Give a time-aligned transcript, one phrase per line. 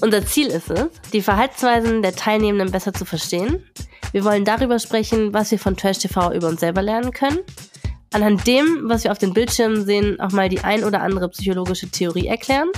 [0.00, 3.64] Unser Ziel ist es, die Verhaltensweisen der Teilnehmenden besser zu verstehen.
[4.12, 7.40] Wir wollen darüber sprechen, was wir von Trash TV über uns selber lernen können.
[8.12, 11.90] Anhand dem, was wir auf den Bildschirmen sehen, auch mal die ein oder andere psychologische
[11.90, 12.68] Theorie erklären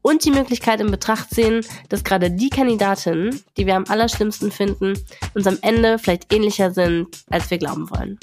[0.00, 4.94] und die Möglichkeit in Betracht sehen, dass gerade die Kandidatinnen, die wir am allerschlimmsten finden,
[5.34, 8.18] uns am Ende vielleicht ähnlicher sind, als wir glauben wollen.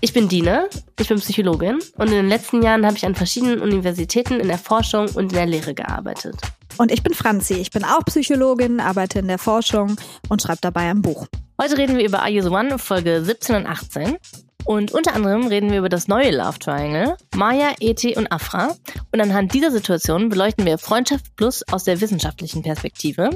[0.00, 0.64] Ich bin Dina,
[0.98, 4.56] ich bin Psychologin und in den letzten Jahren habe ich an verschiedenen Universitäten in der
[4.56, 6.36] Forschung und in der Lehre gearbeitet.
[6.80, 9.96] Und ich bin Franzi, ich bin auch Psychologin, arbeite in der Forschung
[10.30, 11.26] und schreibe dabei ein Buch.
[11.60, 14.16] Heute reden wir über Are You the One, Folge 17 und 18.
[14.64, 18.74] Und unter anderem reden wir über das neue Love Triangle, Maya, Eti und Afra.
[19.12, 23.28] Und anhand dieser Situation beleuchten wir Freundschaft Plus aus der wissenschaftlichen Perspektive.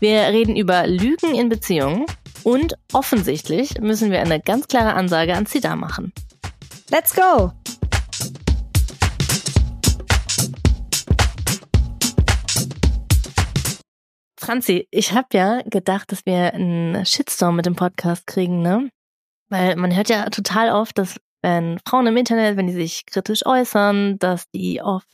[0.00, 2.04] Wir reden über Lügen in Beziehungen
[2.42, 6.12] und offensichtlich müssen wir eine ganz klare Ansage an Sida machen.
[6.90, 7.50] Let's go!
[14.44, 18.90] Franzi, ich habe ja gedacht, dass wir einen Shitstorm mit dem Podcast kriegen, ne?
[19.48, 23.46] Weil man hört ja total oft, dass wenn Frauen im Internet, wenn die sich kritisch
[23.46, 25.08] äußern, dass die oft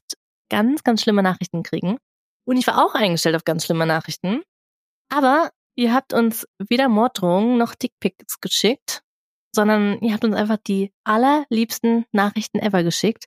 [0.48, 1.96] ganz, ganz schlimme Nachrichten kriegen.
[2.44, 4.42] Und ich war auch eingestellt auf ganz schlimme Nachrichten.
[5.08, 9.02] Aber ihr habt uns weder Morddrohungen noch Dickpics geschickt,
[9.54, 13.26] sondern ihr habt uns einfach die allerliebsten Nachrichten ever geschickt.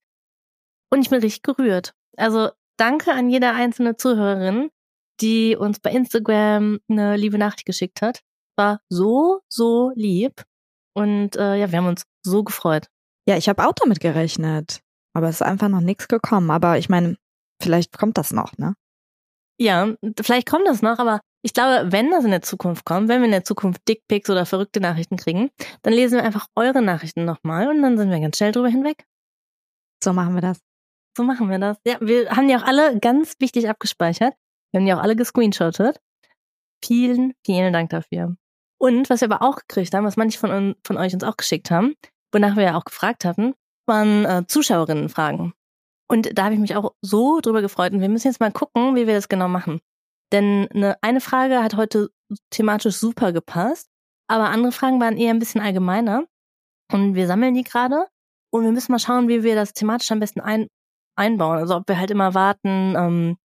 [0.89, 1.93] Und ich bin richtig gerührt.
[2.17, 4.69] Also danke an jede einzelne Zuhörerin,
[5.21, 8.21] die uns bei Instagram eine liebe Nachricht geschickt hat.
[8.57, 10.43] War so, so lieb.
[10.95, 12.87] Und äh, ja, wir haben uns so gefreut.
[13.27, 14.81] Ja, ich habe auch damit gerechnet.
[15.15, 16.51] Aber es ist einfach noch nichts gekommen.
[16.51, 17.17] Aber ich meine,
[17.61, 18.75] vielleicht kommt das noch, ne?
[19.59, 23.21] Ja, vielleicht kommt das noch, aber ich glaube, wenn das in der Zukunft kommt, wenn
[23.21, 25.51] wir in der Zukunft Dickpics oder verrückte Nachrichten kriegen,
[25.83, 29.05] dann lesen wir einfach eure Nachrichten nochmal und dann sind wir ganz schnell drüber hinweg.
[30.03, 30.59] So machen wir das.
[31.15, 31.77] So machen wir das.
[31.85, 34.33] Ja, wir haben die auch alle ganz wichtig abgespeichert.
[34.73, 36.01] Wir haben die auch alle gescreenshottet.
[36.83, 38.35] Vielen, vielen Dank dafür.
[38.79, 41.71] Und was wir aber auch gekriegt haben, was manche von, von euch uns auch geschickt
[41.71, 41.93] haben,
[42.33, 43.53] wonach wir ja auch gefragt hatten,
[43.85, 45.53] waren äh, Zuschauerinnenfragen.
[46.09, 47.93] Und da habe ich mich auch so drüber gefreut.
[47.93, 49.79] Und wir müssen jetzt mal gucken, wie wir das genau machen.
[50.31, 52.09] Denn eine, eine Frage hat heute
[52.49, 53.89] thematisch super gepasst,
[54.27, 56.25] aber andere Fragen waren eher ein bisschen allgemeiner.
[56.91, 58.07] Und wir sammeln die gerade.
[58.51, 60.67] Und wir müssen mal schauen, wie wir das thematisch am besten ein,
[61.15, 61.59] einbauen.
[61.59, 63.37] Also ob wir halt immer warten, ähm,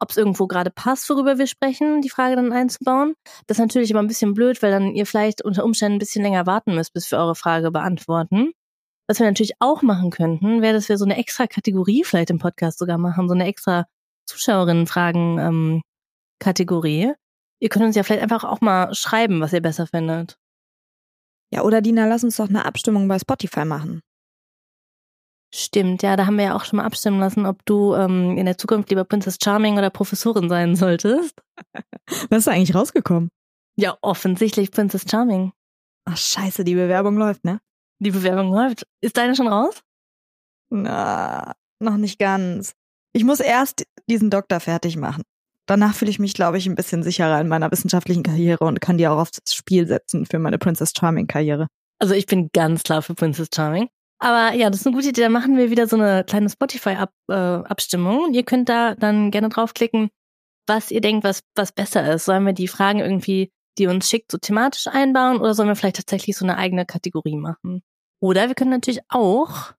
[0.00, 3.14] ob es irgendwo gerade passt, worüber wir sprechen, die Frage dann einzubauen.
[3.46, 6.22] Das ist natürlich immer ein bisschen blöd, weil dann ihr vielleicht unter Umständen ein bisschen
[6.22, 8.52] länger warten müsst, bis wir eure Frage beantworten.
[9.06, 12.38] Was wir natürlich auch machen könnten, wäre, dass wir so eine extra Kategorie vielleicht im
[12.38, 13.86] Podcast sogar machen, so eine extra
[14.26, 17.02] Zuschauerinnen-Fragen-Kategorie.
[17.02, 17.14] Ähm,
[17.60, 20.36] ihr könnt uns ja vielleicht einfach auch mal schreiben, was ihr besser findet.
[21.52, 24.02] Ja, oder Dina, lass uns doch eine Abstimmung bei Spotify machen.
[25.52, 28.46] Stimmt, ja, da haben wir ja auch schon mal abstimmen lassen, ob du ähm, in
[28.46, 31.34] der Zukunft lieber Princess Charming oder Professorin sein solltest.
[32.28, 33.30] Was ist eigentlich rausgekommen?
[33.76, 35.52] Ja, offensichtlich Princess Charming.
[36.04, 37.60] Ach scheiße, die Bewerbung läuft, ne?
[37.98, 38.86] Die Bewerbung läuft.
[39.00, 39.82] Ist deine schon raus?
[40.70, 42.74] Na, noch nicht ganz.
[43.12, 45.22] Ich muss erst diesen Doktor fertig machen.
[45.66, 48.98] Danach fühle ich mich, glaube ich, ein bisschen sicherer in meiner wissenschaftlichen Karriere und kann
[48.98, 51.66] die auch aufs Spiel setzen für meine Princess Charming Karriere.
[51.98, 53.88] Also ich bin ganz klar für Princess Charming.
[54.22, 55.22] Aber ja, das ist eine gute Idee.
[55.22, 58.32] Da machen wir wieder so eine kleine Spotify-Abstimmung.
[58.32, 60.10] Äh, ihr könnt da dann gerne draufklicken,
[60.66, 62.26] was ihr denkt, was, was besser ist.
[62.26, 65.96] Sollen wir die Fragen irgendwie, die uns schickt, so thematisch einbauen oder sollen wir vielleicht
[65.96, 67.82] tatsächlich so eine eigene Kategorie machen?
[68.20, 69.72] Oder wir können natürlich auch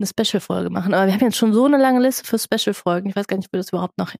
[0.00, 0.94] eine Special-Folge machen.
[0.94, 3.10] Aber wir haben jetzt schon so eine lange Liste für Special-Folgen.
[3.10, 4.14] Ich weiß gar nicht, ob wir das überhaupt noch,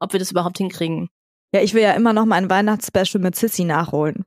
[0.00, 1.08] ob wir das überhaupt hinkriegen.
[1.52, 4.24] Ja, ich will ja immer noch mein Weihnachtsspecial mit Sissy nachholen.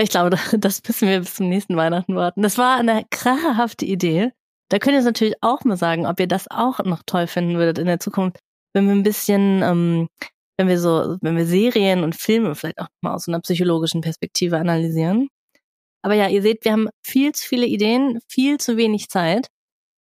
[0.00, 2.42] Ich glaube, das müssen wir bis zum nächsten Weihnachten warten.
[2.42, 4.32] Das war eine kracherhafte Idee.
[4.70, 7.56] Da könnt ihr es natürlich auch mal sagen, ob ihr das auch noch toll finden
[7.56, 8.38] würdet in der Zukunft,
[8.72, 10.08] wenn wir ein bisschen, ähm,
[10.56, 14.56] wenn wir so, wenn wir Serien und Filme vielleicht auch mal aus einer psychologischen Perspektive
[14.58, 15.28] analysieren.
[16.02, 19.48] Aber ja, ihr seht, wir haben viel zu viele Ideen, viel zu wenig Zeit.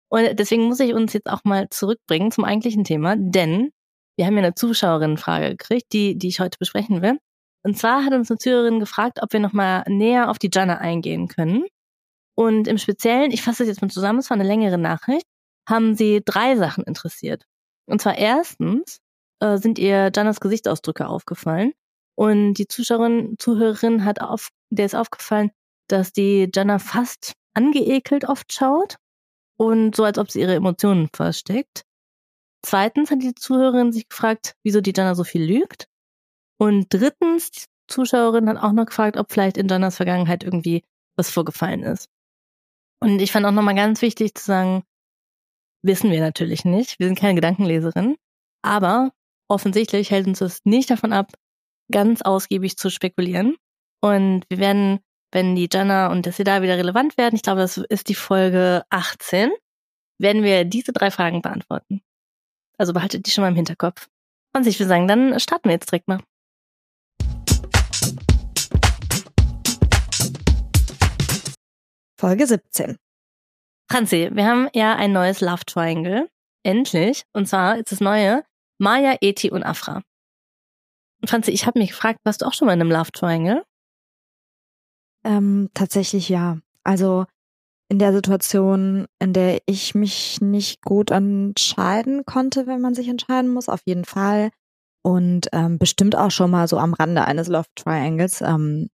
[0.08, 3.70] Und deswegen muss ich uns jetzt auch mal zurückbringen zum eigentlichen Thema, denn
[4.16, 7.18] wir haben ja eine Zuschauerinnenfrage gekriegt, die, die ich heute besprechen will.
[7.64, 11.28] Und zwar hat uns eine Zuhörerin gefragt, ob wir nochmal näher auf die Jana eingehen
[11.28, 11.64] können.
[12.34, 15.26] Und im Speziellen, ich fasse das jetzt mal zusammen, es war eine längere Nachricht,
[15.68, 17.44] haben sie drei Sachen interessiert.
[17.86, 18.98] Und zwar erstens
[19.40, 21.72] äh, sind ihr Janas Gesichtsausdrücke aufgefallen.
[22.14, 25.50] Und die Zuschauerin, Zuhörerin hat auf, der ist aufgefallen,
[25.88, 28.96] dass die Jana fast angeekelt oft schaut
[29.56, 31.82] und so, als ob sie ihre Emotionen versteckt.
[32.64, 35.88] Zweitens hat die Zuhörerin sich gefragt, wieso die Jana so viel lügt.
[36.62, 40.84] Und drittens, die Zuschauerin hat auch noch gefragt, ob vielleicht in Janas Vergangenheit irgendwie
[41.16, 42.08] was vorgefallen ist.
[43.00, 44.84] Und ich fand auch nochmal ganz wichtig zu sagen,
[45.82, 47.00] wissen wir natürlich nicht.
[47.00, 48.14] Wir sind keine Gedankenleserin.
[48.62, 49.10] Aber
[49.48, 51.32] offensichtlich hält uns das nicht davon ab,
[51.90, 53.56] ganz ausgiebig zu spekulieren.
[54.00, 55.00] Und wir werden,
[55.32, 58.84] wenn die Jana und der Seda wieder relevant werden, ich glaube, das ist die Folge
[58.88, 59.50] 18,
[60.20, 62.02] werden wir diese drei Fragen beantworten.
[62.78, 64.08] Also behaltet die schon mal im Hinterkopf.
[64.54, 66.20] Und ich würde sagen, dann starten wir jetzt direkt mal.
[72.22, 72.98] Folge 17.
[73.90, 76.30] Franzi, wir haben ja ein neues Love Triangle.
[76.62, 77.24] Endlich.
[77.32, 78.44] Und zwar ist das neue
[78.78, 80.02] Maya, Eti und Afra.
[81.26, 83.64] Franzi, ich habe mich gefragt, warst du auch schon mal in einem Love Triangle?
[85.24, 86.60] Ähm, tatsächlich ja.
[86.84, 87.24] Also
[87.88, 93.52] in der Situation, in der ich mich nicht gut entscheiden konnte, wenn man sich entscheiden
[93.52, 94.52] muss, auf jeden Fall.
[95.02, 98.42] Und ähm, bestimmt auch schon mal so am Rande eines Love Triangles.
[98.42, 98.90] Ähm,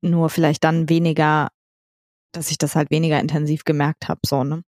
[0.00, 1.50] nur vielleicht dann weniger,
[2.32, 4.62] dass ich das halt weniger intensiv gemerkt habe, so, ne?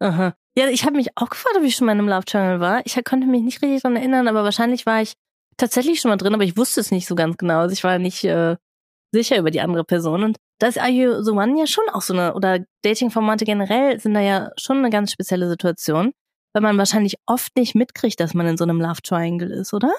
[0.00, 0.34] Aha.
[0.56, 2.82] Ja, ich habe mich auch gefragt, ob ich schon mal in einem Love Triangle war.
[2.84, 5.14] Ich konnte mich nicht richtig daran erinnern, aber wahrscheinlich war ich
[5.56, 7.60] tatsächlich schon mal drin, aber ich wusste es nicht so ganz genau.
[7.60, 8.56] Also ich war nicht äh,
[9.12, 10.24] sicher über die andere Person.
[10.24, 14.00] Und da ist Are You the One ja schon auch so eine, oder Dating-Formate generell
[14.00, 16.12] sind da ja schon eine ganz spezielle Situation,
[16.52, 19.94] weil man wahrscheinlich oft nicht mitkriegt, dass man in so einem Love Triangle ist, oder?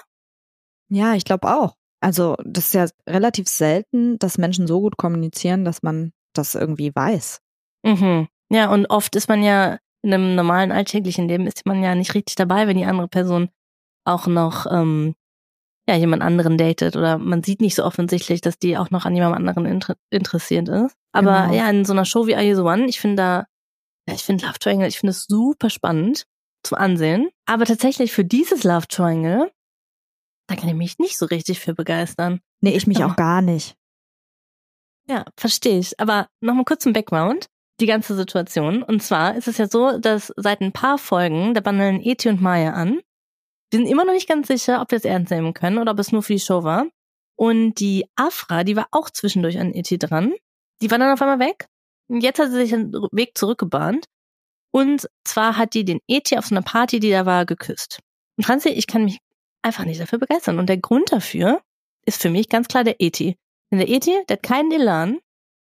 [0.90, 1.76] Ja, ich glaube auch.
[2.00, 6.94] Also das ist ja relativ selten, dass Menschen so gut kommunizieren, dass man das irgendwie
[6.94, 7.40] weiß.
[7.84, 8.28] Mhm.
[8.50, 12.14] Ja, und oft ist man ja in einem normalen alltäglichen Leben ist man ja nicht
[12.14, 13.50] richtig dabei, wenn die andere Person
[14.04, 15.14] auch noch ähm,
[15.88, 19.14] ja, jemand anderen datet oder man sieht nicht so offensichtlich, dass die auch noch an
[19.14, 20.94] jemand anderen inter interessiert ist.
[21.12, 21.54] Aber genau.
[21.54, 23.46] ja, in so einer Show wie Are You the One, ich finde da,
[24.08, 26.26] ja, ich finde Love Triangle, ich finde es super spannend
[26.62, 27.30] zum Ansehen.
[27.46, 29.50] Aber tatsächlich für dieses Love Triangle,
[30.46, 32.40] da kann ich mich nicht so richtig für begeistern.
[32.60, 33.76] Nee, ich mich auch gar nicht.
[35.10, 35.98] Ja, verstehe ich.
[35.98, 37.46] Aber nochmal kurz zum Background.
[37.80, 38.82] Die ganze Situation.
[38.82, 42.40] Und zwar ist es ja so, dass seit ein paar Folgen, da bandeln Eti und
[42.40, 43.00] Maya an
[43.70, 45.98] wir sind immer noch nicht ganz sicher, ob wir es ernst nehmen können oder ob
[46.00, 46.86] es nur für die Show war.
[47.36, 49.96] Und die Afra, die war auch zwischendurch an E.T.
[49.98, 50.34] dran.
[50.82, 51.66] Die war dann auf einmal weg.
[52.08, 54.06] Und jetzt hat sie sich den Weg zurückgebahnt.
[54.72, 56.36] Und zwar hat die den E.T.
[56.36, 58.00] auf so einer Party, die da war, geküsst.
[58.36, 59.18] Und Franzi, ich kann mich
[59.62, 60.58] einfach nicht dafür begeistern.
[60.58, 61.62] Und der Grund dafür
[62.04, 63.36] ist für mich ganz klar der E.T.
[63.70, 65.18] Denn der E.T., der hat keinen Elan.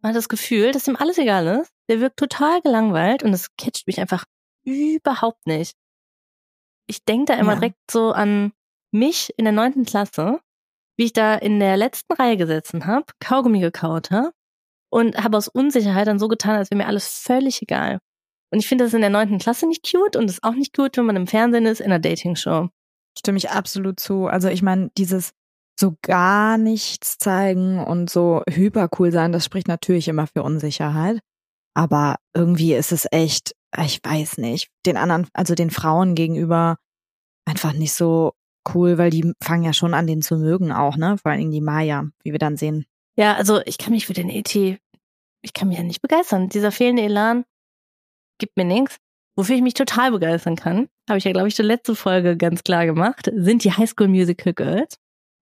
[0.01, 1.71] Man hat das Gefühl, dass ihm alles egal ist.
[1.89, 4.25] Der wirkt total gelangweilt und das catcht mich einfach
[4.65, 5.75] überhaupt nicht
[6.91, 7.61] ich denke da immer ja.
[7.61, 8.53] direkt so an
[8.91, 10.41] mich in der neunten Klasse,
[10.97, 14.33] wie ich da in der letzten Reihe gesessen habe, Kaugummi gekaut habe
[14.91, 18.01] und habe aus Unsicherheit dann so getan, als wäre mir alles völlig egal.
[18.53, 20.97] Und ich finde das in der neunten Klasse nicht cute und ist auch nicht cute,
[20.97, 22.69] wenn man im Fernsehen ist, in einer Dating-Show.
[23.17, 24.27] Stimme ich absolut zu.
[24.27, 25.31] Also ich meine, dieses
[25.81, 31.21] so gar nichts zeigen und so hypercool sein, das spricht natürlich immer für Unsicherheit.
[31.75, 36.77] Aber irgendwie ist es echt ich weiß nicht, den anderen, also den Frauen gegenüber
[37.47, 38.33] einfach nicht so
[38.75, 41.17] cool, weil die fangen ja schon an, den zu mögen auch, ne?
[41.19, 42.85] Vor allen Dingen die Maya, wie wir dann sehen.
[43.17, 46.49] Ja, also ich kann mich für den ET, ich kann mich ja nicht begeistern.
[46.49, 47.45] Dieser fehlende Elan
[48.39, 48.97] gibt mir nichts.
[49.37, 52.63] Wofür ich mich total begeistern kann, habe ich ja, glaube ich, die letzte Folge ganz
[52.63, 54.97] klar gemacht, sind die High School Musical Girls.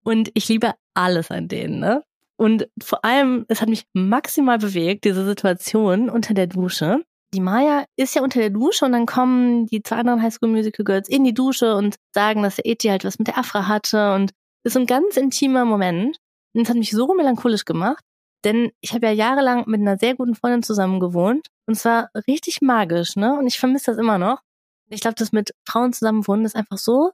[0.04, 2.02] Und ich liebe alles an denen, ne?
[2.36, 7.02] Und vor allem, es hat mich maximal bewegt, diese Situation unter der Dusche,
[7.34, 10.84] die Maya ist ja unter der Dusche und dann kommen die zwei anderen Highschool Musical
[10.84, 14.14] Girls in die Dusche und sagen, dass der Eti halt was mit der Afra hatte
[14.14, 16.18] und das ist ein ganz intimer Moment.
[16.54, 18.02] Und es hat mich so melancholisch gemacht,
[18.44, 22.08] denn ich habe ja jahrelang mit einer sehr guten Freundin zusammen gewohnt und es war
[22.26, 23.38] richtig magisch, ne?
[23.38, 24.40] Und ich vermisse das immer noch.
[24.88, 27.10] Ich glaube, das mit Frauen zusammen wohnen ist einfach so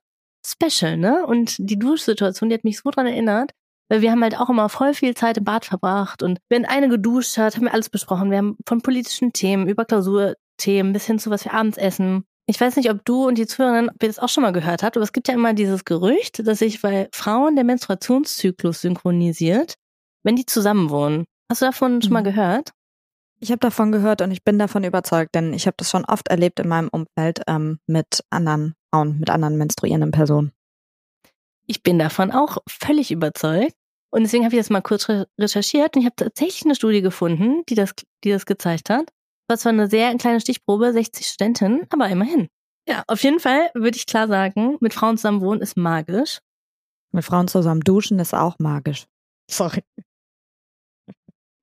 [0.47, 1.27] special, ne?
[1.27, 3.53] Und die Duschsituation, die hat mich so dran erinnert,
[3.89, 6.89] weil wir haben halt auch immer voll viel Zeit im Bad verbracht und wenn eine
[6.89, 8.31] geduscht hat, haben wir alles besprochen.
[8.31, 12.25] Wir haben von politischen Themen über Klausurthemen bis hin zu was wir abends essen.
[12.47, 14.83] Ich weiß nicht, ob du und die Zuhörerin, ob ihr das auch schon mal gehört
[14.83, 19.75] habt, aber es gibt ja immer dieses Gerücht, dass sich bei Frauen der Menstruationszyklus synchronisiert,
[20.25, 21.25] wenn die zusammenwohnen.
[21.51, 22.27] Hast du davon schon mal mhm.
[22.27, 22.73] gehört?
[23.41, 26.29] Ich habe davon gehört und ich bin davon überzeugt, denn ich habe das schon oft
[26.29, 30.53] erlebt in meinem Umfeld ähm, mit anderen Frauen, mit anderen menstruierenden Personen.
[31.67, 33.75] Ich bin davon auch völlig überzeugt.
[34.13, 35.09] Und deswegen habe ich das mal kurz
[35.41, 39.11] recherchiert und ich habe tatsächlich eine Studie gefunden, die das, die das gezeigt hat.
[39.49, 42.49] Das war eine sehr kleine Stichprobe, 60 Studentinnen, aber immerhin.
[42.89, 46.39] Ja, auf jeden Fall würde ich klar sagen, mit Frauen zusammen wohnen ist magisch.
[47.11, 49.07] Mit Frauen zusammen duschen ist auch magisch.
[49.51, 49.83] Sorry.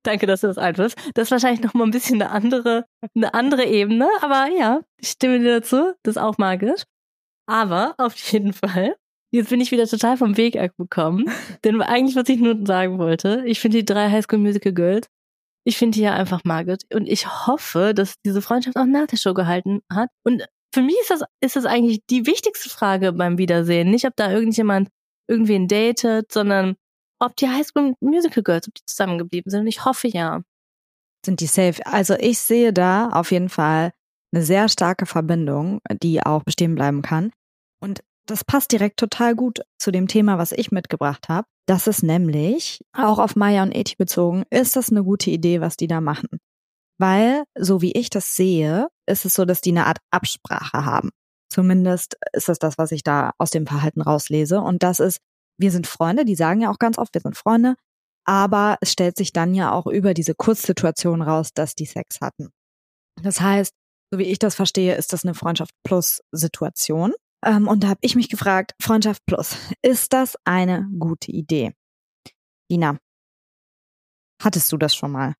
[0.02, 0.98] Danke, dass du das einwirfst.
[1.14, 2.84] Das ist wahrscheinlich noch mal ein bisschen eine andere,
[3.14, 5.94] eine andere Ebene, aber ja, ich stimme dir dazu.
[6.02, 6.82] Das ist auch magisch.
[7.52, 8.96] Aber auf jeden Fall,
[9.30, 11.26] jetzt bin ich wieder total vom Weg abgekommen.
[11.64, 15.06] denn eigentlich, was ich nur sagen wollte, ich finde die drei Highschool Musical Girls,
[15.64, 16.78] ich finde die ja einfach magisch.
[16.94, 20.08] Und ich hoffe, dass diese Freundschaft auch nach der Show gehalten hat.
[20.24, 23.90] Und für mich ist das, ist das eigentlich die wichtigste Frage beim Wiedersehen.
[23.90, 24.88] Nicht, ob da irgendjemand
[25.28, 26.76] irgendwen datet, sondern
[27.20, 29.60] ob die Highschool Musical Girls, ob die zusammengeblieben sind.
[29.60, 30.40] Und ich hoffe ja.
[31.22, 31.84] Sind die safe?
[31.84, 33.92] Also ich sehe da auf jeden Fall
[34.34, 37.30] eine sehr starke Verbindung, die auch bestehen bleiben kann.
[37.82, 41.46] Und das passt direkt total gut zu dem Thema, was ich mitgebracht habe.
[41.66, 45.76] Das ist nämlich, auch auf Maya und Eti bezogen, ist das eine gute Idee, was
[45.76, 46.28] die da machen.
[46.98, 51.10] Weil, so wie ich das sehe, ist es so, dass die eine Art Absprache haben.
[51.50, 54.60] Zumindest ist das das, was ich da aus dem Verhalten rauslese.
[54.60, 55.18] Und das ist,
[55.58, 57.74] wir sind Freunde, die sagen ja auch ganz oft, wir sind Freunde,
[58.24, 62.50] aber es stellt sich dann ja auch über diese Kurzsituation raus, dass die Sex hatten.
[63.22, 63.74] Das heißt,
[64.12, 67.12] so wie ich das verstehe, ist das eine Freundschaft plus Situation.
[67.44, 71.74] Ähm, und da habe ich mich gefragt, Freundschaft plus, ist das eine gute Idee?
[72.70, 72.98] Dina,
[74.42, 75.34] hattest du das schon mal?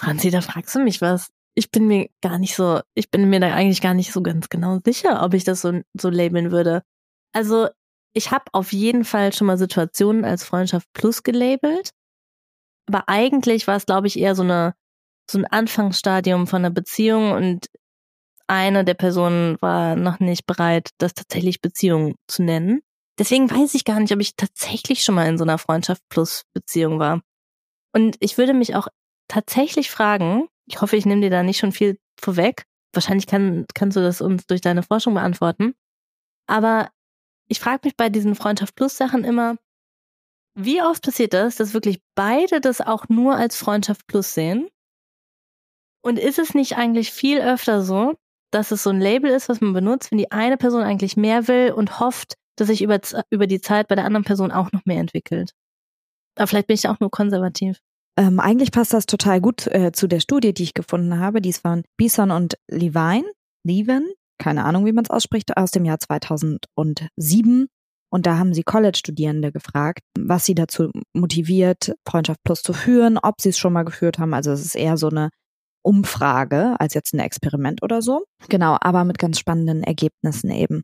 [0.00, 1.30] Franzi, da fragst du mich was.
[1.56, 4.48] Ich bin mir gar nicht so, ich bin mir da eigentlich gar nicht so ganz
[4.48, 6.82] genau sicher, ob ich das so, so labeln würde.
[7.32, 7.68] Also
[8.12, 11.90] ich habe auf jeden Fall schon mal Situationen als Freundschaft plus gelabelt.
[12.86, 14.74] Aber eigentlich war es, glaube ich, eher so eine,
[15.30, 17.68] so ein Anfangsstadium von einer Beziehung und
[18.46, 22.80] eine der Personen war noch nicht bereit, das tatsächlich Beziehung zu nennen.
[23.18, 26.42] Deswegen weiß ich gar nicht, ob ich tatsächlich schon mal in so einer Freundschaft plus
[26.52, 27.22] Beziehung war.
[27.92, 28.88] Und ich würde mich auch
[29.28, 32.64] tatsächlich fragen, ich hoffe, ich nehme dir da nicht schon viel vorweg.
[32.92, 35.74] Wahrscheinlich kann, kannst du das uns durch deine Forschung beantworten.
[36.46, 36.90] Aber
[37.48, 39.56] ich frage mich bei diesen Freundschaft Plus Sachen immer,
[40.56, 44.68] wie oft passiert das, dass wirklich beide das auch nur als Freundschaft Plus sehen?
[46.02, 48.14] Und ist es nicht eigentlich viel öfter so,
[48.54, 51.48] dass es so ein Label ist, was man benutzt, wenn die eine Person eigentlich mehr
[51.48, 54.84] will und hofft, dass sich über, über die Zeit bei der anderen Person auch noch
[54.84, 55.52] mehr entwickelt?
[56.36, 57.78] Aber vielleicht bin ich auch nur konservativ.
[58.16, 61.40] Ähm, eigentlich passt das total gut äh, zu der Studie, die ich gefunden habe.
[61.40, 63.24] Die ist von Bison und Levine,
[63.64, 64.06] Levin,
[64.38, 67.66] keine Ahnung, wie man es ausspricht, aus dem Jahr 2007.
[68.10, 73.40] Und da haben sie College-Studierende gefragt, was sie dazu motiviert, Freundschaft Plus zu führen, ob
[73.40, 74.34] sie es schon mal geführt haben.
[74.34, 75.30] Also es ist eher so eine
[75.84, 78.24] Umfrage als jetzt ein Experiment oder so.
[78.48, 80.82] Genau, aber mit ganz spannenden Ergebnissen eben.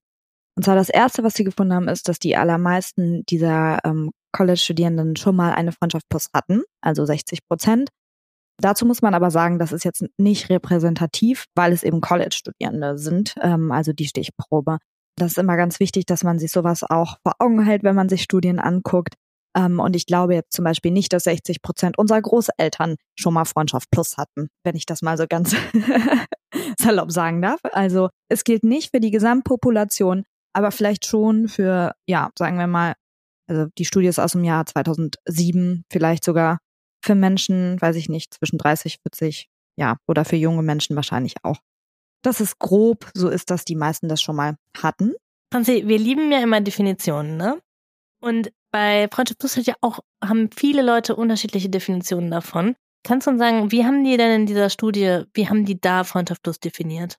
[0.57, 5.17] Und zwar das erste, was sie gefunden haben, ist, dass die allermeisten dieser ähm, College-Studierenden
[5.17, 7.89] schon mal eine Freundschaft plus hatten, also 60 Prozent.
[8.61, 13.35] Dazu muss man aber sagen, das ist jetzt nicht repräsentativ, weil es eben College-Studierende sind,
[13.41, 14.79] ähm, also die Stichprobe.
[15.17, 18.09] Das ist immer ganz wichtig, dass man sich sowas auch vor Augen hält, wenn man
[18.09, 19.15] sich Studien anguckt.
[19.57, 23.45] Ähm, und ich glaube jetzt zum Beispiel nicht, dass 60 Prozent unserer Großeltern schon mal
[23.45, 25.57] Freundschaft plus hatten, wenn ich das mal so ganz
[26.79, 27.61] salopp sagen darf.
[27.73, 32.95] Also es gilt nicht für die Gesamtpopulation, aber vielleicht schon für, ja, sagen wir mal,
[33.49, 36.59] also die Studie ist aus dem Jahr 2007, vielleicht sogar
[37.05, 41.59] für Menschen, weiß ich nicht, zwischen 30, 40, ja, oder für junge Menschen wahrscheinlich auch.
[42.23, 45.15] Das ist grob, so ist das, die meisten das schon mal hatten.
[45.53, 47.61] Franzi, wir lieben ja immer Definitionen, ne?
[48.23, 52.77] Und bei Freundschaft Plus hat ja auch, haben viele Leute unterschiedliche Definitionen davon.
[53.03, 56.05] Kannst du uns sagen, wie haben die denn in dieser Studie, wie haben die da
[56.05, 57.19] Freundschaft Plus definiert?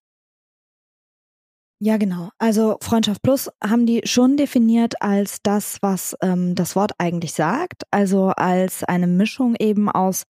[1.84, 2.29] Ja, genau.
[2.38, 7.84] Also Freundschaft Plus haben die schon definiert als das, was ähm, das Wort eigentlich sagt.
[7.89, 10.24] Also als eine Mischung eben aus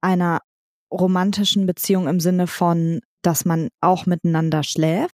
[0.00, 0.40] einer
[0.90, 5.14] romantischen Beziehung im Sinne von, dass man auch miteinander schläft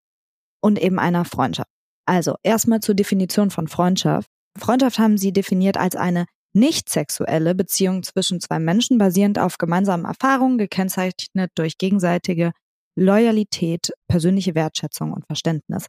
[0.60, 1.68] und eben einer Freundschaft.
[2.04, 4.28] Also erstmal zur Definition von Freundschaft.
[4.58, 10.06] Freundschaft haben sie definiert als eine nicht sexuelle Beziehung zwischen zwei Menschen basierend auf gemeinsamen
[10.06, 12.52] Erfahrungen, gekennzeichnet durch gegenseitige
[12.98, 15.86] Loyalität, persönliche Wertschätzung und Verständnis.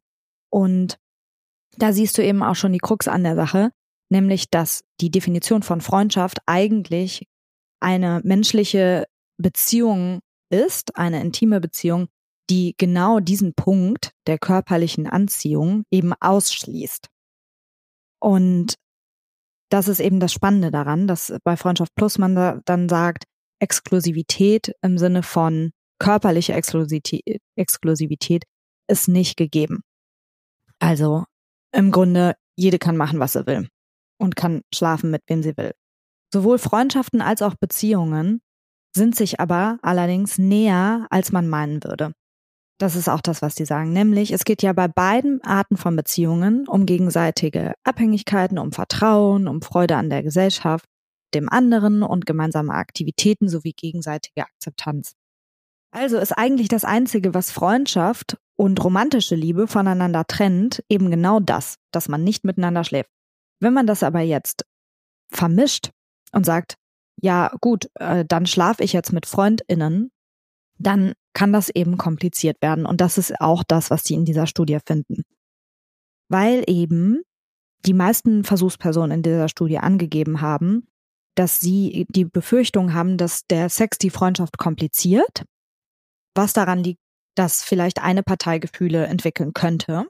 [0.50, 0.98] Und
[1.78, 3.72] da siehst du eben auch schon die Krux an der Sache,
[4.10, 7.26] nämlich dass die Definition von Freundschaft eigentlich
[7.80, 9.06] eine menschliche
[9.38, 10.20] Beziehung
[10.50, 12.08] ist, eine intime Beziehung,
[12.50, 17.08] die genau diesen Punkt der körperlichen Anziehung eben ausschließt.
[18.20, 18.76] Und
[19.70, 23.26] das ist eben das Spannende daran, dass bei Freundschaft Plus man da dann sagt,
[23.60, 28.44] Exklusivität im Sinne von körperliche Exklusivität, Exklusivität
[28.88, 29.82] ist nicht gegeben.
[30.80, 31.26] Also
[31.72, 33.68] im Grunde, jede kann machen, was sie will
[34.20, 35.74] und kann schlafen, mit wem sie will.
[36.34, 38.42] Sowohl Freundschaften als auch Beziehungen
[38.96, 42.14] sind sich aber allerdings näher, als man meinen würde.
[42.80, 43.92] Das ist auch das, was die sagen.
[43.92, 49.62] Nämlich, es geht ja bei beiden Arten von Beziehungen um gegenseitige Abhängigkeiten, um Vertrauen, um
[49.62, 50.86] Freude an der Gesellschaft,
[51.34, 55.14] dem anderen und gemeinsame Aktivitäten sowie gegenseitige Akzeptanz.
[55.92, 61.78] Also ist eigentlich das Einzige, was Freundschaft und romantische Liebe voneinander trennt, eben genau das,
[61.92, 63.10] dass man nicht miteinander schläft.
[63.60, 64.66] Wenn man das aber jetzt
[65.32, 65.92] vermischt
[66.32, 66.76] und sagt,
[67.20, 70.12] ja gut, äh, dann schlafe ich jetzt mit Freundinnen,
[70.80, 72.86] dann kann das eben kompliziert werden.
[72.86, 75.24] Und das ist auch das, was die in dieser Studie finden.
[76.30, 77.22] Weil eben
[77.86, 80.88] die meisten Versuchspersonen in dieser Studie angegeben haben,
[81.36, 85.46] dass sie die Befürchtung haben, dass der Sex die Freundschaft kompliziert,
[86.36, 87.00] was daran liegt,
[87.36, 90.08] dass vielleicht eine Partei Gefühle entwickeln könnte.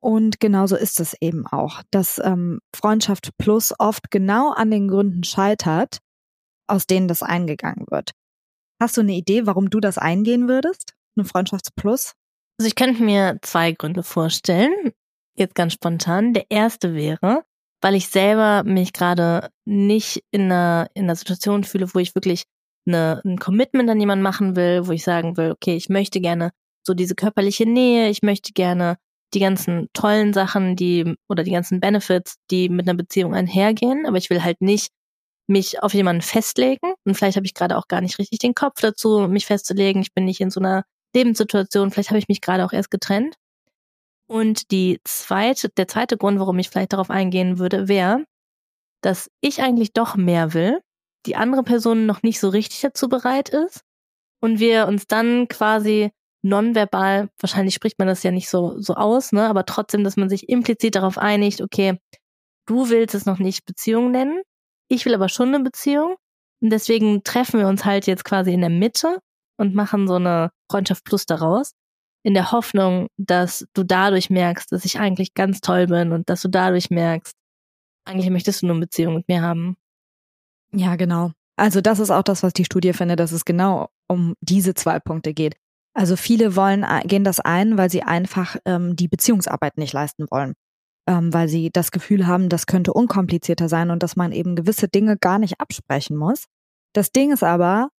[0.00, 5.24] Und genauso ist es eben auch, dass ähm, Freundschaft Plus oft genau an den Gründen
[5.24, 5.98] scheitert,
[6.68, 8.12] aus denen das eingegangen wird.
[8.82, 10.94] Hast du eine Idee, warum du das eingehen würdest?
[11.16, 12.14] Eine Freundschaftsplus?
[12.58, 14.90] Also ich könnte mir zwei Gründe vorstellen.
[15.38, 16.34] Jetzt ganz spontan.
[16.34, 17.44] Der erste wäre,
[17.80, 22.42] weil ich selber mich gerade nicht in einer, in einer Situation fühle, wo ich wirklich
[22.84, 26.50] eine, ein Commitment an jemanden machen will, wo ich sagen will, okay, ich möchte gerne
[26.84, 28.96] so diese körperliche Nähe, ich möchte gerne
[29.32, 34.16] die ganzen tollen Sachen, die oder die ganzen Benefits, die mit einer Beziehung einhergehen, aber
[34.16, 34.88] ich will halt nicht
[35.48, 38.80] mich auf jemanden festlegen und vielleicht habe ich gerade auch gar nicht richtig den Kopf
[38.80, 40.02] dazu, mich festzulegen.
[40.02, 40.84] Ich bin nicht in so einer
[41.14, 43.36] Lebenssituation, vielleicht habe ich mich gerade auch erst getrennt.
[44.26, 48.24] Und die zweite, der zweite Grund, warum ich vielleicht darauf eingehen würde, wäre,
[49.02, 50.80] dass ich eigentlich doch mehr will,
[51.26, 53.82] die andere Person noch nicht so richtig dazu bereit ist
[54.40, 56.10] und wir uns dann quasi
[56.42, 60.28] nonverbal, wahrscheinlich spricht man das ja nicht so, so aus, ne, aber trotzdem, dass man
[60.28, 61.98] sich implizit darauf einigt, okay,
[62.66, 64.42] du willst es noch nicht Beziehung nennen,
[64.92, 66.16] ich will aber schon eine Beziehung
[66.60, 69.18] und deswegen treffen wir uns halt jetzt quasi in der Mitte
[69.56, 71.72] und machen so eine Freundschaft plus daraus
[72.24, 76.42] in der Hoffnung, dass du dadurch merkst, dass ich eigentlich ganz toll bin und dass
[76.42, 77.34] du dadurch merkst,
[78.04, 79.76] eigentlich möchtest du nur eine Beziehung mit mir haben.
[80.72, 81.32] Ja, genau.
[81.56, 85.00] Also das ist auch das, was die Studie findet, dass es genau um diese zwei
[85.00, 85.56] Punkte geht.
[85.94, 90.54] Also viele wollen gehen das ein, weil sie einfach ähm, die Beziehungsarbeit nicht leisten wollen,
[91.12, 94.88] ähm, weil sie das Gefühl haben, das könnte unkomplizierter sein und dass man eben gewisse
[94.88, 96.46] Dinge gar nicht absprechen muss.
[96.94, 97.90] Das Ding ist aber,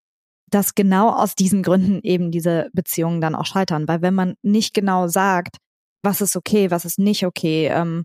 [0.49, 3.87] dass genau aus diesen Gründen eben diese Beziehungen dann auch scheitern.
[3.87, 5.57] Weil wenn man nicht genau sagt,
[6.03, 8.03] was ist okay, was ist nicht okay, ähm,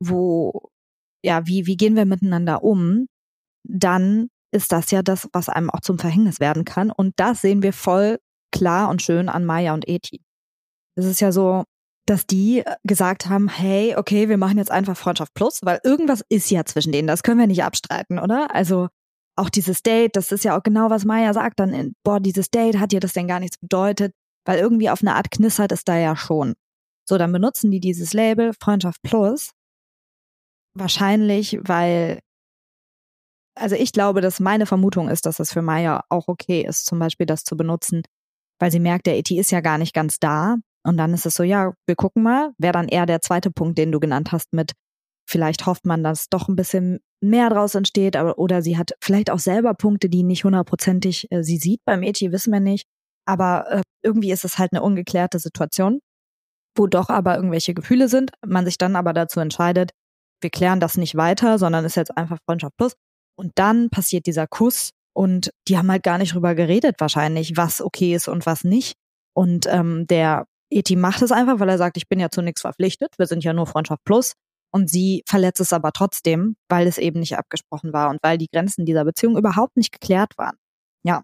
[0.00, 0.70] wo,
[1.22, 3.06] ja, wie, wie gehen wir miteinander um,
[3.62, 6.90] dann ist das ja das, was einem auch zum Verhängnis werden kann.
[6.90, 8.18] Und das sehen wir voll
[8.52, 10.22] klar und schön an Maya und Eti.
[10.96, 11.64] Es ist ja so,
[12.06, 16.50] dass die gesagt haben, hey, okay, wir machen jetzt einfach Freundschaft plus, weil irgendwas ist
[16.50, 18.54] ja zwischen denen, das können wir nicht abstreiten, oder?
[18.54, 18.88] Also
[19.36, 22.50] auch dieses Date, das ist ja auch genau, was Maya sagt, dann, in, boah, dieses
[22.50, 24.12] Date hat dir das denn gar nichts bedeutet,
[24.46, 26.54] weil irgendwie auf eine Art knistert es da ja schon.
[27.08, 29.50] So, dann benutzen die dieses Label Freundschaft Plus.
[30.74, 32.20] Wahrscheinlich, weil,
[33.54, 36.98] also ich glaube, dass meine Vermutung ist, dass es für Maya auch okay ist, zum
[36.98, 38.02] Beispiel das zu benutzen,
[38.58, 40.56] weil sie merkt, der ET ist ja gar nicht ganz da.
[40.86, 43.76] Und dann ist es so, ja, wir gucken mal, wäre dann eher der zweite Punkt,
[43.76, 44.72] den du genannt hast mit,
[45.28, 49.30] vielleicht hofft man, dass doch ein bisschen mehr draus entsteht, aber, oder sie hat vielleicht
[49.30, 52.86] auch selber Punkte, die nicht hundertprozentig äh, sie sieht beim Mädchen, wissen wir nicht.
[53.26, 56.00] Aber äh, irgendwie ist es halt eine ungeklärte Situation,
[56.76, 59.90] wo doch aber irgendwelche Gefühle sind, man sich dann aber dazu entscheidet,
[60.40, 62.92] wir klären das nicht weiter, sondern ist jetzt einfach Freundschaft plus.
[63.36, 67.80] Und dann passiert dieser Kuss und die haben halt gar nicht drüber geredet wahrscheinlich, was
[67.80, 68.94] okay ist und was nicht.
[69.34, 72.60] Und ähm, der Eti macht es einfach, weil er sagt, ich bin ja zu nichts
[72.60, 74.32] verpflichtet, wir sind ja nur Freundschaft plus.
[74.72, 78.48] Und sie verletzt es aber trotzdem, weil es eben nicht abgesprochen war und weil die
[78.48, 80.56] Grenzen dieser Beziehung überhaupt nicht geklärt waren.
[81.02, 81.22] Ja.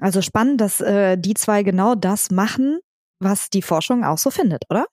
[0.00, 2.78] Also spannend, dass äh, die zwei genau das machen,
[3.20, 4.86] was die Forschung auch so findet, oder?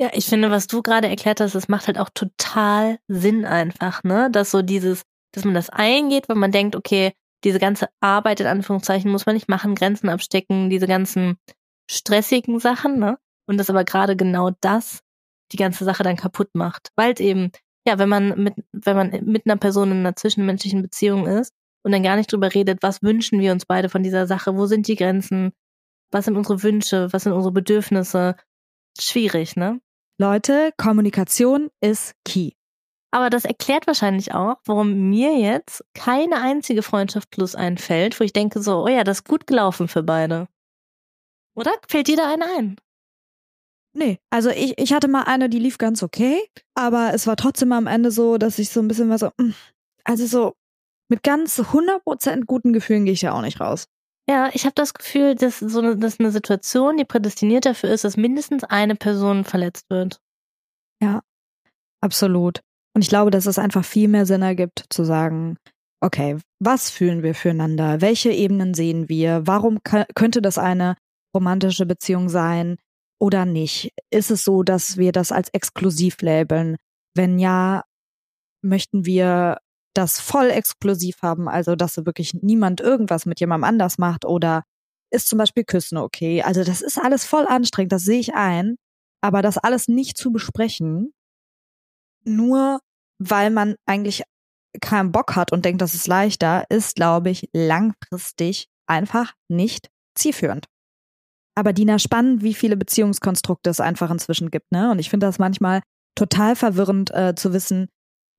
[0.00, 4.02] Ja, ich finde, was du gerade erklärt hast, das macht halt auch total Sinn einfach,
[4.02, 4.30] ne?
[4.30, 7.12] Dass so dieses, dass man das eingeht, wenn man denkt, okay,
[7.44, 11.36] diese ganze Arbeit in Anführungszeichen muss man nicht machen, Grenzen abstecken, diese ganzen
[11.90, 13.18] stressigen Sachen, ne?
[13.46, 15.00] Und das aber gerade genau das
[15.52, 16.90] die ganze Sache dann kaputt macht.
[16.96, 17.50] Weil eben,
[17.86, 21.92] ja, wenn man mit, wenn man mit einer Person in einer zwischenmenschlichen Beziehung ist und
[21.92, 24.86] dann gar nicht drüber redet, was wünschen wir uns beide von dieser Sache, wo sind
[24.86, 25.52] die Grenzen,
[26.12, 28.36] was sind unsere Wünsche, was sind unsere Bedürfnisse,
[28.98, 29.80] schwierig, ne?
[30.18, 32.52] Leute, Kommunikation ist key.
[33.10, 38.32] Aber das erklärt wahrscheinlich auch, warum mir jetzt keine einzige Freundschaft plus einfällt, wo ich
[38.32, 40.46] denke so, oh ja, das ist gut gelaufen für beide.
[41.60, 41.72] Oder?
[41.88, 42.76] Fällt dir da eine ein?
[43.92, 46.40] Nee, also ich, ich hatte mal eine, die lief ganz okay,
[46.74, 49.50] aber es war trotzdem am Ende so, dass ich so ein bisschen war so, mm,
[50.04, 50.54] also so
[51.10, 53.88] mit ganz 100% guten Gefühlen gehe ich ja auch nicht raus.
[54.28, 58.04] Ja, ich habe das Gefühl, dass so eine, dass eine Situation, die prädestiniert dafür ist,
[58.04, 60.20] dass mindestens eine Person verletzt wird.
[61.02, 61.20] Ja,
[62.00, 62.60] absolut.
[62.94, 65.56] Und ich glaube, dass es einfach viel mehr Sinn ergibt, zu sagen,
[66.00, 68.00] okay, was fühlen wir füreinander?
[68.00, 69.46] Welche Ebenen sehen wir?
[69.46, 70.96] Warum könnte das eine
[71.34, 72.76] romantische Beziehung sein
[73.18, 73.92] oder nicht?
[74.10, 76.76] Ist es so, dass wir das als exklusiv labeln?
[77.14, 77.84] Wenn ja,
[78.62, 79.58] möchten wir
[79.94, 84.62] das voll exklusiv haben, also dass wirklich niemand irgendwas mit jemandem anders macht oder
[85.10, 86.42] ist zum Beispiel Küssen okay?
[86.42, 88.76] Also das ist alles voll anstrengend, das sehe ich ein,
[89.20, 91.12] aber das alles nicht zu besprechen,
[92.24, 92.80] nur
[93.18, 94.22] weil man eigentlich
[94.80, 100.66] keinen Bock hat und denkt, das ist leichter, ist, glaube ich, langfristig einfach nicht zielführend.
[101.54, 104.90] Aber Dina, spannend, wie viele Beziehungskonstrukte es einfach inzwischen gibt, ne?
[104.90, 105.82] Und ich finde das manchmal
[106.14, 107.88] total verwirrend äh, zu wissen,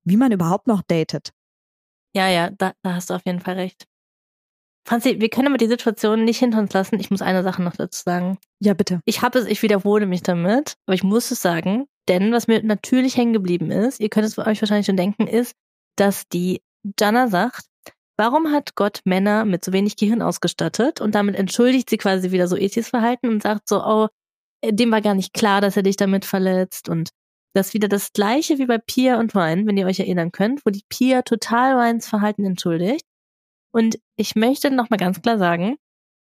[0.05, 1.31] wie man überhaupt noch datet.
[2.15, 3.85] Ja, ja, da, da hast du auf jeden Fall recht.
[4.87, 6.99] Franzi, wir können aber die Situation nicht hinter uns lassen.
[6.99, 8.37] Ich muss eine Sache noch dazu sagen.
[8.59, 9.01] Ja, bitte.
[9.05, 12.63] Ich habe es, ich wiederhole mich damit, aber ich muss es sagen, denn was mir
[12.63, 15.55] natürlich hängen geblieben ist, ihr könnt es euch wahrscheinlich schon denken, ist,
[15.97, 16.61] dass die
[16.99, 17.65] Jana sagt,
[18.21, 21.01] warum hat Gott Männer mit so wenig Gehirn ausgestattet?
[21.01, 24.09] Und damit entschuldigt sie quasi wieder so ethisches Verhalten und sagt so, oh,
[24.63, 27.09] dem war gar nicht klar, dass er dich damit verletzt und
[27.55, 30.63] das ist wieder das gleiche wie bei Pia und Wein, wenn ihr euch erinnern könnt,
[30.65, 33.05] wo die Pia total Weins Verhalten entschuldigt.
[33.73, 35.77] Und ich möchte nochmal ganz klar sagen,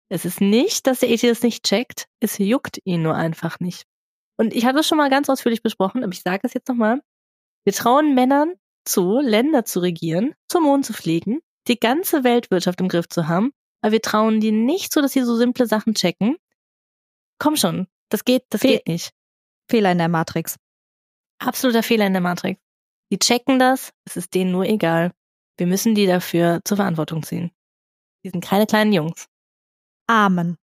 [0.08, 3.86] es ist nicht, dass der ET das nicht checkt, es juckt ihn nur einfach nicht.
[4.38, 7.02] Und ich habe es schon mal ganz ausführlich besprochen, aber ich sage es jetzt nochmal.
[7.64, 12.88] Wir trauen Männern zu, Länder zu regieren, zum Mond zu fliegen, die ganze Weltwirtschaft im
[12.88, 16.36] Griff zu haben, aber wir trauen die nicht so, dass sie so simple Sachen checken.
[17.38, 19.12] Komm schon, das geht, das Fe geht nicht.
[19.68, 20.56] Fehler in der Matrix.
[21.38, 22.60] Absoluter Fehler in der Matrix.
[23.10, 25.12] Die checken das, es ist denen nur egal.
[25.56, 27.50] Wir müssen die dafür zur Verantwortung ziehen.
[28.24, 29.26] Die sind keine kleinen Jungs.
[30.06, 30.56] Amen.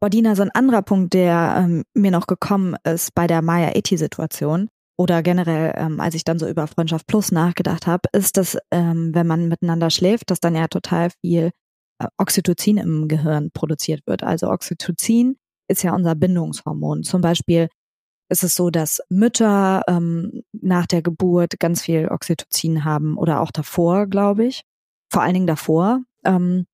[0.00, 5.22] Bordina, so ein anderer Punkt, der ähm, mir noch gekommen ist bei der Maya-Eti-Situation oder
[5.22, 9.26] generell, ähm, als ich dann so über Freundschaft Plus nachgedacht habe, ist, dass ähm, wenn
[9.26, 11.50] man miteinander schläft, dass dann ja total viel
[11.98, 14.22] äh, Oxytocin im Gehirn produziert wird.
[14.22, 15.36] Also Oxytocin
[15.68, 17.02] ist ja unser Bindungshormon.
[17.02, 17.68] Zum Beispiel
[18.30, 23.50] ist es so, dass Mütter ähm, nach der Geburt ganz viel Oxytocin haben oder auch
[23.50, 24.62] davor, glaube ich.
[25.12, 26.00] Vor allen Dingen davor.
[26.24, 26.66] Ähm,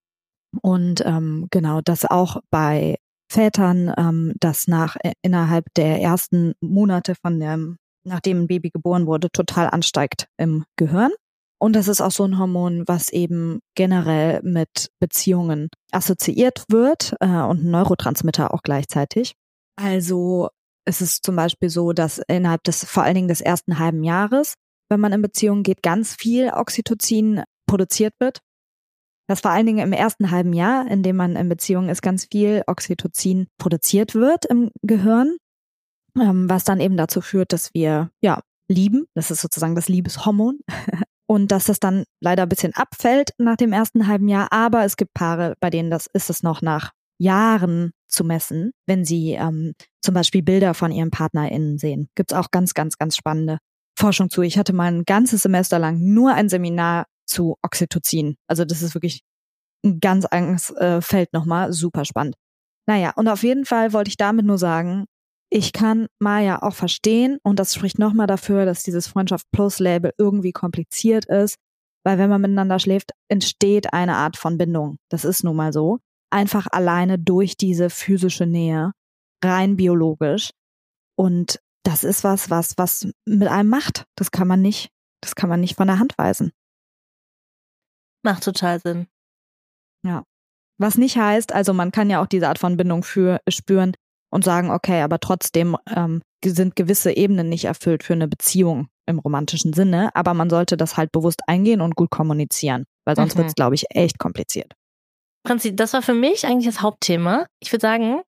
[0.62, 2.96] und ähm, genau, das auch bei
[3.30, 9.06] Vätern, ähm, das nach äh, innerhalb der ersten Monate von dem, nachdem ein Baby geboren
[9.06, 11.12] wurde, total ansteigt im Gehirn.
[11.58, 17.26] Und das ist auch so ein Hormon, was eben generell mit Beziehungen assoziiert wird äh,
[17.26, 19.34] und Neurotransmitter auch gleichzeitig.
[19.76, 20.48] Also
[20.86, 24.54] es ist zum Beispiel so, dass innerhalb des vor allen Dingen des ersten halben Jahres,
[24.88, 28.40] wenn man in Beziehungen geht, ganz viel Oxytocin produziert wird.
[29.28, 32.26] Das vor allen Dingen im ersten halben Jahr, in dem man in Beziehungen ist, ganz
[32.32, 35.36] viel Oxytocin produziert wird im Gehirn,
[36.14, 39.06] was dann eben dazu führt, dass wir ja lieben.
[39.14, 40.60] Das ist sozusagen das Liebeshormon.
[41.26, 44.52] und dass das dann leider ein bisschen abfällt nach dem ersten halben Jahr.
[44.52, 49.04] Aber es gibt Paare, bei denen das ist es noch nach Jahren zu messen, wenn
[49.04, 52.08] sie ähm, zum Beispiel Bilder von ihren PartnerInnen sehen.
[52.16, 53.58] Gibt's auch ganz, ganz, ganz spannende
[53.96, 54.42] Forschung zu.
[54.42, 58.36] Ich hatte mal ein ganzes Semester lang nur ein Seminar zu Oxytocin.
[58.48, 59.22] Also das ist wirklich
[59.84, 61.72] ein ganz anderes äh, Feld nochmal.
[61.72, 62.34] Super spannend.
[62.86, 65.04] Naja, und auf jeden Fall wollte ich damit nur sagen,
[65.52, 70.12] ich kann Maya auch verstehen und das spricht nochmal dafür, dass dieses Freundschaft Plus Label
[70.16, 71.56] irgendwie kompliziert ist,
[72.04, 74.98] weil wenn man miteinander schläft, entsteht eine Art von Bindung.
[75.10, 75.98] Das ist nun mal so.
[76.30, 78.92] Einfach alleine durch diese physische Nähe,
[79.44, 80.50] rein biologisch.
[81.16, 84.04] Und das ist was, was, was mit einem macht.
[84.14, 86.52] Das kann man nicht, das kann man nicht von der Hand weisen.
[88.22, 89.08] Macht total Sinn.
[90.04, 90.22] Ja.
[90.78, 93.94] Was nicht heißt, also man kann ja auch diese Art von Bindung für, spüren,
[94.30, 99.18] und sagen, okay, aber trotzdem ähm, sind gewisse Ebenen nicht erfüllt für eine Beziehung im
[99.18, 103.38] romantischen Sinne, aber man sollte das halt bewusst eingehen und gut kommunizieren, weil sonst mhm.
[103.38, 104.72] wird es, glaube ich, echt kompliziert.
[105.46, 107.46] Franzi, das war für mich eigentlich das Hauptthema.
[107.60, 108.22] Ich würde sagen,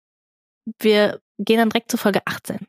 [0.81, 2.67] wir gehen dann direkt zu Folge 18.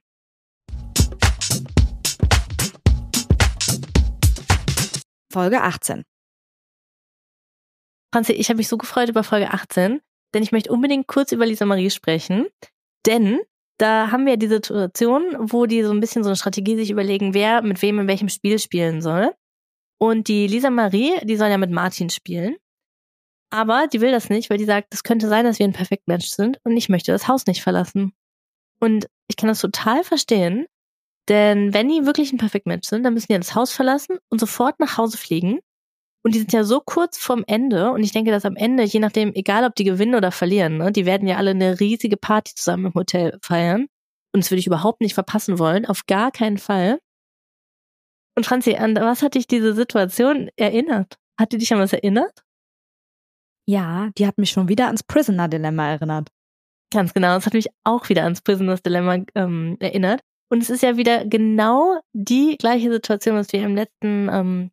[5.32, 6.04] Folge 18.
[8.14, 10.00] Franzi, ich habe mich so gefreut über Folge 18,
[10.36, 12.46] denn ich möchte unbedingt kurz über Lisa Marie sprechen.
[13.06, 13.42] Denn
[13.78, 17.34] da haben wir die Situation, wo die so ein bisschen so eine Strategie sich überlegen,
[17.34, 19.34] wer mit wem in welchem Spiel spielen soll.
[20.00, 22.56] Und die Lisa Marie, die soll ja mit Martin spielen.
[23.50, 26.28] Aber die will das nicht, weil die sagt, es könnte sein, dass wir ein Perfektmensch
[26.28, 28.14] sind und ich möchte das Haus nicht verlassen.
[28.80, 30.66] Und ich kann das total verstehen,
[31.30, 34.80] denn wenn die wirklich ein Perfektmensch sind, dann müssen die das Haus verlassen und sofort
[34.80, 35.60] nach Hause fliegen,
[36.24, 37.92] Und die sind ja so kurz vorm Ende.
[37.92, 40.92] Und ich denke, dass am Ende, je nachdem, egal ob die gewinnen oder verlieren, ne,
[40.92, 43.88] die werden ja alle eine riesige Party zusammen im Hotel feiern.
[44.34, 45.86] Und das würde ich überhaupt nicht verpassen wollen.
[45.86, 47.00] Auf gar keinen Fall.
[48.36, 51.18] Und Franzi, an was hat dich diese Situation erinnert?
[51.40, 52.44] Hat die dich an was erinnert?
[53.68, 56.30] Ja, die hat mich schon wieder ans Prisoner-Dilemma erinnert.
[56.94, 60.22] Ganz genau, das hat mich auch wieder ans Prisoners Dilemma ähm, erinnert.
[60.52, 64.72] Und es ist ja wieder genau die gleiche Situation, was wir im letzten, ähm,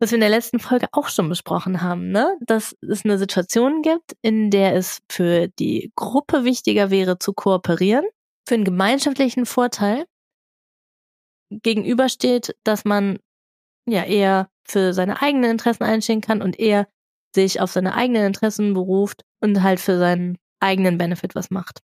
[0.00, 2.36] was wir in der letzten Folge auch schon besprochen haben, ne?
[2.40, 8.04] Dass es eine Situation gibt, in der es für die Gruppe wichtiger wäre zu kooperieren,
[8.48, 10.06] für einen gemeinschaftlichen Vorteil
[11.50, 13.18] gegenübersteht, dass man
[13.86, 16.88] ja eher für seine eigenen Interessen einstehen kann und eher
[17.34, 21.80] sich auf seine eigenen Interessen beruft und halt für seinen eigenen Benefit was macht.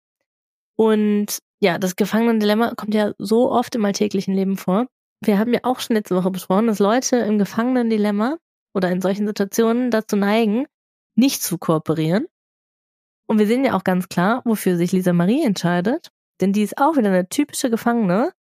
[0.76, 4.86] Und ja, das Gefangenendilemma kommt ja so oft im alltäglichen Leben vor.
[5.26, 8.38] Wir haben ja auch schon letzte Woche besprochen, dass Leute im Gefangenendilemma
[8.74, 10.66] oder in solchen Situationen dazu neigen,
[11.14, 12.26] nicht zu kooperieren.
[13.26, 16.10] Und wir sehen ja auch ganz klar, wofür sich Lisa Marie entscheidet.
[16.40, 18.32] Denn die ist auch wieder eine typische Gefangene,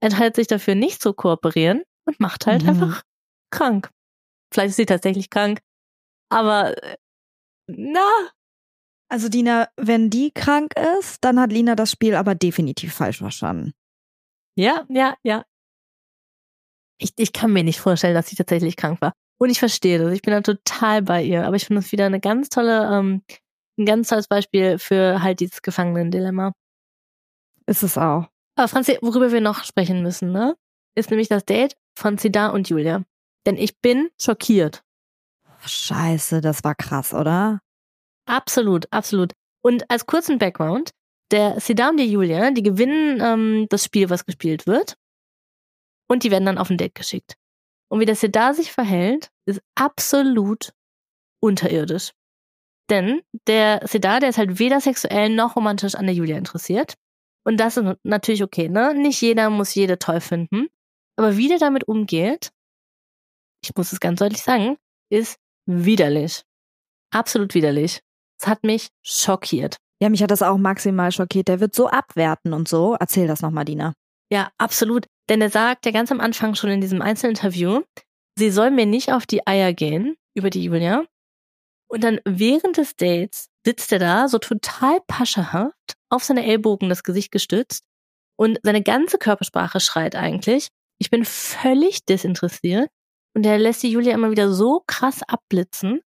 [0.00, 2.68] entscheidet sich dafür, nicht zu kooperieren und macht halt mhm.
[2.68, 3.02] einfach
[3.50, 3.90] krank.
[4.52, 5.60] Vielleicht ist sie tatsächlich krank,
[6.28, 6.96] aber äh,
[7.66, 8.08] na.
[9.10, 13.72] Also Dina, wenn die krank ist, dann hat Lina das Spiel aber definitiv falsch verstanden.
[14.54, 15.44] Ja, ja, ja.
[16.98, 19.12] Ich, ich kann mir nicht vorstellen, dass sie tatsächlich krank war.
[19.38, 20.12] Und ich verstehe das.
[20.12, 21.46] Ich bin da total bei ihr.
[21.46, 23.22] Aber ich finde das wieder eine ganz tolle, ähm,
[23.78, 26.52] ein ganz tolles Beispiel für halt dieses Gefangenendilemma.
[27.66, 28.26] Ist es auch.
[28.56, 30.56] Aber Franzi, worüber wir noch sprechen müssen, ne?
[30.96, 33.04] Ist nämlich das Date von Zidar und Julia.
[33.46, 34.82] Denn ich bin schockiert.
[35.64, 37.60] Scheiße, das war krass, oder?
[38.26, 39.32] Absolut, absolut.
[39.62, 40.90] Und als kurzen Background,
[41.30, 44.96] der Sidar und die Julia, die gewinnen ähm, das Spiel, was gespielt wird.
[46.08, 47.34] Und die werden dann auf ein Date geschickt.
[47.90, 50.72] Und wie der Sidar sich verhält, ist absolut
[51.40, 52.12] unterirdisch.
[52.90, 56.94] Denn der Sidar, der ist halt weder sexuell noch romantisch an der Julia interessiert.
[57.44, 58.94] Und das ist natürlich okay, ne?
[58.94, 60.68] Nicht jeder muss jede toll finden.
[61.16, 62.50] Aber wie der damit umgeht,
[63.62, 64.76] ich muss es ganz deutlich sagen,
[65.10, 66.42] ist widerlich.
[67.10, 68.00] Absolut widerlich.
[68.40, 69.76] Es hat mich schockiert.
[70.00, 71.48] Ja, mich hat das auch maximal schockiert.
[71.48, 72.96] Der wird so abwerten und so.
[72.98, 73.94] Erzähl das nochmal, Dina.
[74.30, 75.06] Ja, absolut.
[75.28, 77.82] Denn er sagt ja ganz am Anfang schon in diesem Einzelinterview,
[78.36, 81.04] sie soll mir nicht auf die Eier gehen über die Julia.
[81.90, 87.02] Und dann während des Dates sitzt er da so total paschahaft auf seine Ellbogen das
[87.02, 87.84] Gesicht gestützt
[88.36, 92.90] und seine ganze Körpersprache schreit eigentlich, ich bin völlig desinteressiert
[93.34, 96.00] und er lässt die Julia immer wieder so krass abblitzen.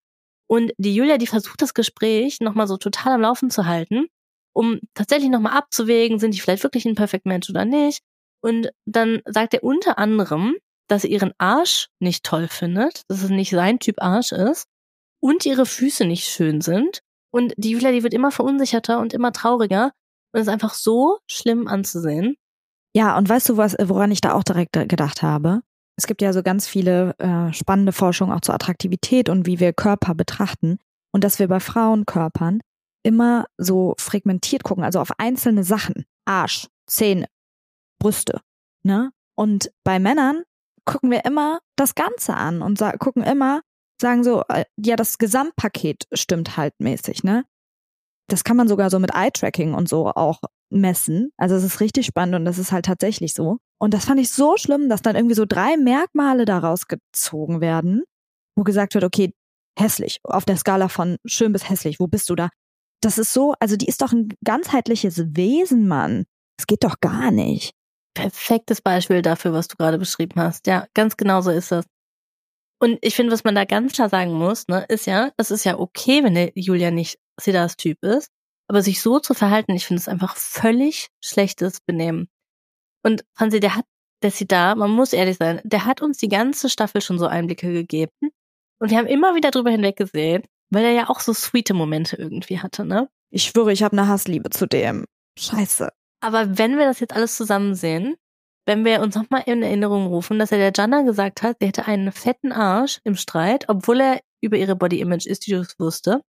[0.49, 4.07] Und die Julia, die versucht das Gespräch nochmal so total am Laufen zu halten,
[4.55, 8.03] um tatsächlich nochmal abzuwägen, sind die vielleicht wirklich ein Perfect Match oder nicht.
[8.43, 10.57] Und dann sagt er unter anderem,
[10.89, 14.67] dass er ihren Arsch nicht toll findet, dass es nicht sein Typ Arsch ist
[15.21, 17.01] und ihre Füße nicht schön sind.
[17.33, 19.93] Und die Julia, die wird immer verunsicherter und immer trauriger
[20.33, 22.37] und ist einfach so schlimm anzusehen.
[22.95, 25.63] Ja, und weißt du, was, woran ich da auch direkt gedacht habe?
[25.97, 29.73] Es gibt ja so ganz viele äh, spannende Forschung auch zur Attraktivität und wie wir
[29.73, 30.79] Körper betrachten
[31.13, 32.61] und dass wir bei Frauenkörpern
[33.03, 37.27] immer so fragmentiert gucken, also auf einzelne Sachen, Arsch, Zähne,
[38.03, 38.41] Brüste,
[38.83, 39.13] ne?
[39.37, 40.43] Und bei Männern
[40.85, 43.63] gucken wir immer das Ganze an und gucken immer,
[44.01, 47.45] sagen so, äh, ja, das Gesamtpaket stimmt halt mäßig, ne?
[48.29, 51.31] Das kann man sogar so mit Eye-Tracking und so auch messen.
[51.37, 53.59] Also es ist richtig spannend und das ist halt tatsächlich so.
[53.79, 58.03] Und das fand ich so schlimm, dass dann irgendwie so drei Merkmale daraus gezogen werden,
[58.57, 59.33] wo gesagt wird, okay,
[59.79, 62.49] hässlich, auf der Skala von schön bis hässlich, wo bist du da?
[63.01, 66.25] Das ist so, also die ist doch ein ganzheitliches Wesen, Mann.
[66.57, 67.73] Das geht doch gar nicht.
[68.15, 70.67] Perfektes Beispiel dafür, was du gerade beschrieben hast.
[70.67, 71.87] Ja, ganz genau so ist das.
[72.81, 75.65] Und ich finde, was man da ganz klar sagen muss, ne, ist ja, es ist
[75.65, 78.29] ja okay, wenn der Julia nicht Sidas Typ ist.
[78.69, 82.29] Aber sich so zu verhalten, ich finde es einfach völlig schlechtes Benehmen.
[83.05, 83.85] Und Hansi, der hat,
[84.23, 87.73] der Sidar, man muss ehrlich sein, der hat uns die ganze Staffel schon so Einblicke
[87.73, 88.11] gegeben.
[88.81, 92.61] Und wir haben immer wieder drüber hinweggesehen, weil er ja auch so sweete Momente irgendwie
[92.61, 93.09] hatte, ne?
[93.31, 95.07] Ich schwöre, ich habe eine Hassliebe zu dem.
[95.39, 95.91] Scheiße.
[96.23, 98.17] Aber wenn wir das jetzt alles zusammen sehen,
[98.65, 101.87] wenn wir uns nochmal in Erinnerung rufen, dass er der Jana gesagt hat, sie hätte
[101.87, 106.23] einen fetten Arsch im Streit, obwohl er über ihre Body Image Issues wusste,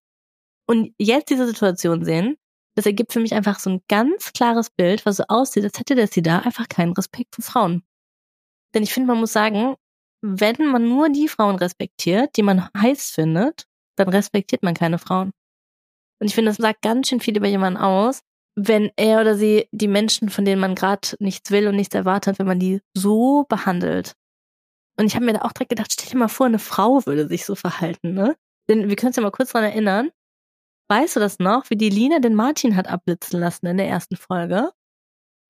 [0.65, 2.37] und jetzt diese Situation sehen,
[2.75, 5.95] das ergibt für mich einfach so ein ganz klares Bild, was so aussieht, als hätte
[5.95, 7.83] der da einfach keinen Respekt für Frauen.
[8.73, 9.75] Denn ich finde, man muss sagen,
[10.21, 13.65] wenn man nur die Frauen respektiert, die man heiß findet,
[13.97, 15.31] dann respektiert man keine Frauen.
[16.21, 18.21] Und ich finde, das sagt ganz schön viel über jemanden aus,
[18.55, 22.39] wenn er oder sie die Menschen, von denen man gerade nichts will und nichts erwartet,
[22.39, 24.13] wenn man die so behandelt.
[24.97, 27.27] Und ich habe mir da auch direkt gedacht, stell dir mal vor, eine Frau würde
[27.27, 28.35] sich so verhalten, ne?
[28.69, 30.11] Denn wir können uns ja mal kurz dran erinnern.
[30.89, 34.17] Weißt du das noch, wie die Lina den Martin hat abblitzen lassen in der ersten
[34.17, 34.71] Folge?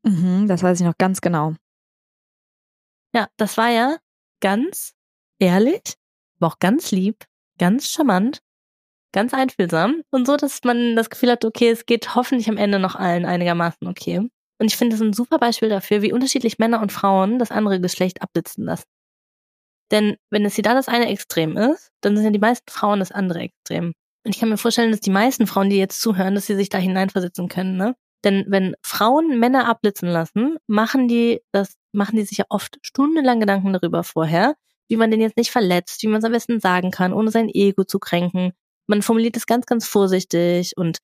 [0.04, 1.56] Mhm, das weiß ich noch ganz genau.
[3.14, 3.98] Ja, das war ja
[4.40, 4.94] ganz
[5.40, 5.96] ehrlich,
[6.40, 7.26] aber auch ganz lieb,
[7.58, 8.42] ganz charmant,
[9.12, 12.80] ganz einfühlsam und so, dass man das Gefühl hat, okay, es geht hoffentlich am Ende
[12.80, 14.30] noch allen einigermaßen okay.
[14.60, 17.82] Und ich finde das ein super Beispiel dafür, wie unterschiedlich Männer und Frauen das andere
[17.82, 18.86] Geschlecht abblitzen lassen.
[19.92, 23.00] Denn wenn es hier da das eine Extrem ist, dann sind ja die meisten Frauen
[23.00, 23.94] das andere Extrem.
[24.24, 26.70] Und ich kann mir vorstellen, dass die meisten Frauen, die jetzt zuhören, dass sie sich
[26.70, 27.96] da hineinversetzen können, ne?
[28.24, 33.40] Denn wenn Frauen Männer abblitzen lassen, machen die das, machen die sich ja oft stundenlang
[33.40, 34.56] Gedanken darüber vorher,
[34.88, 37.50] wie man den jetzt nicht verletzt, wie man es am besten sagen kann, ohne sein
[37.50, 38.54] Ego zu kränken.
[38.92, 40.98] Man formuliert es ganz, ganz vorsichtig und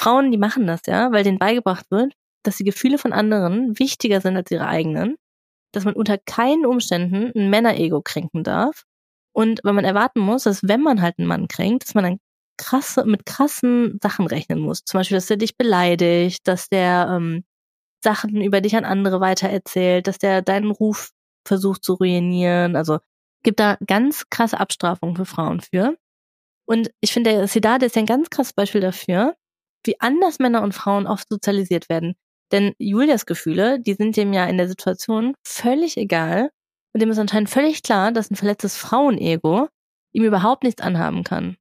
[0.00, 4.22] Frauen, die machen das, ja, weil denen beigebracht wird, dass die Gefühle von anderen wichtiger
[4.22, 5.16] sind als ihre eigenen,
[5.72, 8.84] dass man unter keinen Umständen ein Männerego kränken darf
[9.34, 12.18] und wenn man erwarten muss, dass wenn man halt einen Mann kränkt, dass man dann
[12.58, 14.84] krasse, mit krassen Sachen rechnen muss.
[14.84, 17.44] Zum Beispiel, dass der dich beleidigt, dass der ähm,
[18.02, 21.10] Sachen über dich an andere weitererzählt, dass der deinen Ruf
[21.46, 22.76] versucht zu ruinieren.
[22.76, 23.00] Also
[23.42, 25.96] gibt da ganz krasse Abstrafungen für Frauen für.
[26.66, 29.34] Und ich finde, der Siddhartha ist ein ganz krasses Beispiel dafür,
[29.84, 32.14] wie anders Männer und Frauen oft sozialisiert werden.
[32.52, 36.50] Denn Julias Gefühle, die sind dem ja in der Situation völlig egal.
[36.94, 39.68] Und dem ist anscheinend völlig klar, dass ein verletztes Frauenego
[40.12, 41.56] ihm überhaupt nichts anhaben kann.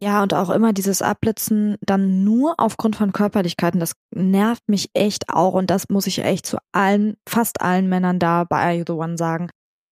[0.00, 5.28] Ja, und auch immer dieses Abblitzen dann nur aufgrund von Körperlichkeiten, das nervt mich echt
[5.28, 8.84] auch und das muss ich echt zu allen, fast allen Männern da bei Are You
[8.86, 9.50] The One sagen.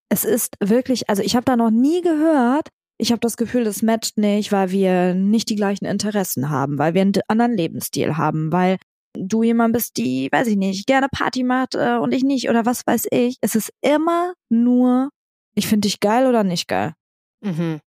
[0.08, 3.82] Es ist wirklich, also ich habe da noch nie gehört, ich habe das Gefühl, das
[3.82, 8.52] matcht nicht, weil wir nicht die gleichen Interessen haben, weil wir einen anderen Lebensstil haben,
[8.52, 8.78] weil
[9.18, 12.66] du jemand bist, die, weiß ich nicht, gerne Party macht äh, und ich nicht oder
[12.66, 13.38] was weiß ich.
[13.40, 15.10] Es ist immer nur,
[15.54, 16.92] ich finde dich geil oder nicht geil.
[17.40, 17.80] Mhm.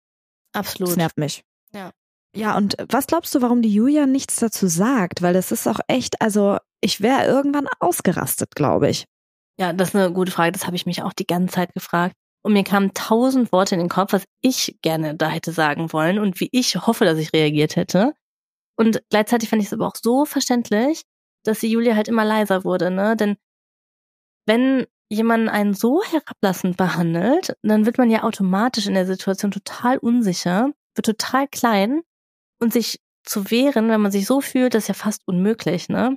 [0.53, 0.89] Absolut.
[0.89, 1.43] Das nervt mich.
[1.73, 1.91] Ja.
[2.35, 5.21] Ja, und was glaubst du, warum die Julia nichts dazu sagt?
[5.21, 9.05] Weil das ist auch echt, also ich wäre irgendwann ausgerastet, glaube ich.
[9.59, 10.51] Ja, das ist eine gute Frage.
[10.51, 12.15] Das habe ich mich auch die ganze Zeit gefragt.
[12.41, 16.19] Und mir kamen tausend Worte in den Kopf, was ich gerne da hätte sagen wollen
[16.19, 18.13] und wie ich hoffe, dass ich reagiert hätte.
[18.77, 21.03] Und gleichzeitig fand ich es aber auch so verständlich,
[21.43, 23.17] dass die Julia halt immer leiser wurde, ne?
[23.17, 23.35] Denn
[24.45, 29.97] wenn jemand einen so herablassend behandelt, dann wird man ja automatisch in der Situation total
[29.97, 32.01] unsicher, wird total klein
[32.59, 36.15] und sich zu wehren, wenn man sich so fühlt, das ist ja fast unmöglich, ne?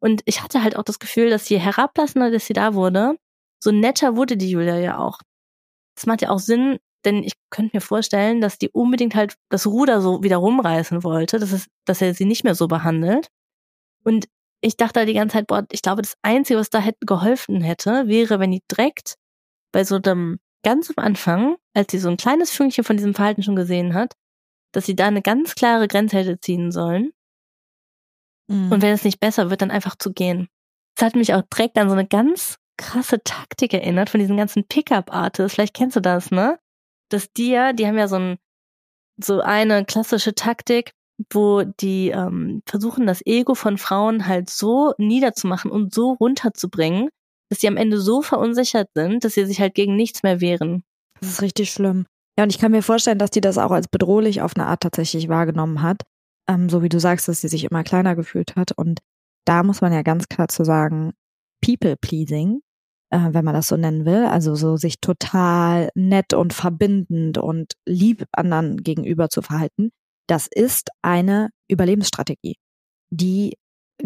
[0.00, 3.16] Und ich hatte halt auch das Gefühl, dass je herablassender dass sie da wurde,
[3.62, 5.20] so netter wurde die Julia ja auch.
[5.96, 9.66] Das macht ja auch Sinn, denn ich könnte mir vorstellen, dass die unbedingt halt das
[9.66, 13.28] Ruder so wieder rumreißen wollte, dass, es, dass er sie nicht mehr so behandelt.
[14.04, 14.26] Und
[14.60, 17.60] ich dachte halt die ganze Zeit, boah, ich glaube, das Einzige, was da hätte geholfen
[17.60, 19.16] hätte, wäre, wenn die direkt
[19.72, 23.42] bei so einem ganz am Anfang, als sie so ein kleines Fünkchen von diesem Verhalten
[23.42, 24.14] schon gesehen hat,
[24.72, 27.12] dass sie da eine ganz klare Grenze hätte ziehen sollen.
[28.48, 28.72] Mhm.
[28.72, 30.48] Und wenn es nicht besser wird, dann einfach zu gehen.
[30.96, 34.64] Das hat mich auch direkt an so eine ganz krasse Taktik erinnert von diesen ganzen
[34.66, 35.54] Pickup-Artists.
[35.54, 36.58] Vielleicht kennst du das, ne?
[37.10, 38.36] Dass die ja, die haben ja so ein,
[39.22, 40.92] so eine klassische Taktik,
[41.32, 47.08] wo die ähm, versuchen, das Ego von Frauen halt so niederzumachen und so runterzubringen,
[47.48, 50.82] dass sie am Ende so verunsichert sind, dass sie sich halt gegen nichts mehr wehren.
[51.20, 52.06] Das ist richtig schlimm.
[52.38, 54.82] Ja, und ich kann mir vorstellen, dass die das auch als bedrohlich auf eine Art
[54.82, 56.02] tatsächlich wahrgenommen hat.
[56.48, 58.72] Ähm, so wie du sagst, dass sie sich immer kleiner gefühlt hat.
[58.72, 59.00] Und
[59.46, 61.12] da muss man ja ganz klar zu sagen,
[61.64, 62.60] People-Pleasing,
[63.16, 67.72] äh, wenn man das so nennen will, also so sich total nett und verbindend und
[67.86, 69.90] lieb anderen gegenüber zu verhalten,
[70.28, 72.56] das ist eine Überlebensstrategie,
[73.10, 73.56] die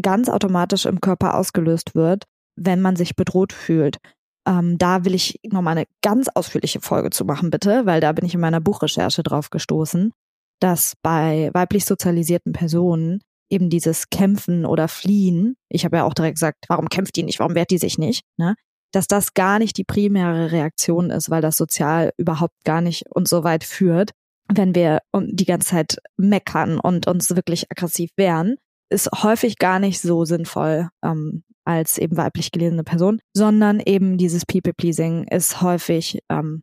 [0.01, 2.25] ganz automatisch im Körper ausgelöst wird,
[2.57, 3.99] wenn man sich bedroht fühlt.
[4.46, 8.25] Ähm, da will ich nochmal eine ganz ausführliche Folge zu machen, bitte, weil da bin
[8.25, 10.12] ich in meiner Buchrecherche drauf gestoßen,
[10.61, 16.37] dass bei weiblich sozialisierten Personen eben dieses Kämpfen oder Fliehen, ich habe ja auch direkt
[16.37, 18.54] gesagt, warum kämpft die nicht, warum wehrt die sich nicht, ne?
[18.93, 23.31] Dass das gar nicht die primäre Reaktion ist, weil das sozial überhaupt gar nicht uns
[23.31, 24.11] so weit führt,
[24.53, 28.57] wenn wir die ganze Zeit meckern und uns wirklich aggressiv wehren,
[28.91, 34.45] ist häufig gar nicht so sinnvoll, ähm, als eben weiblich gelesene Person, sondern eben dieses
[34.45, 36.63] People-Pleasing ist häufig, ähm,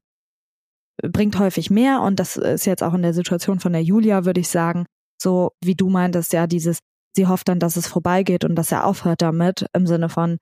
[1.01, 4.41] bringt häufig mehr und das ist jetzt auch in der Situation von der Julia, würde
[4.41, 4.85] ich sagen,
[5.21, 6.79] so wie du meintest, ja, dieses,
[7.15, 10.37] sie hofft dann, dass es vorbeigeht und dass er aufhört damit, im Sinne von,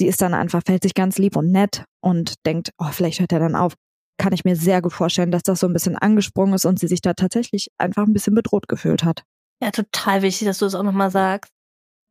[0.00, 3.32] sie ist dann einfach, fällt sich ganz lieb und nett und denkt, oh, vielleicht hört
[3.32, 3.74] er dann auf.
[4.18, 6.88] Kann ich mir sehr gut vorstellen, dass das so ein bisschen angesprungen ist und sie
[6.88, 9.22] sich da tatsächlich einfach ein bisschen bedroht gefühlt hat.
[9.62, 11.52] Ja, total wichtig, dass du das auch nochmal sagst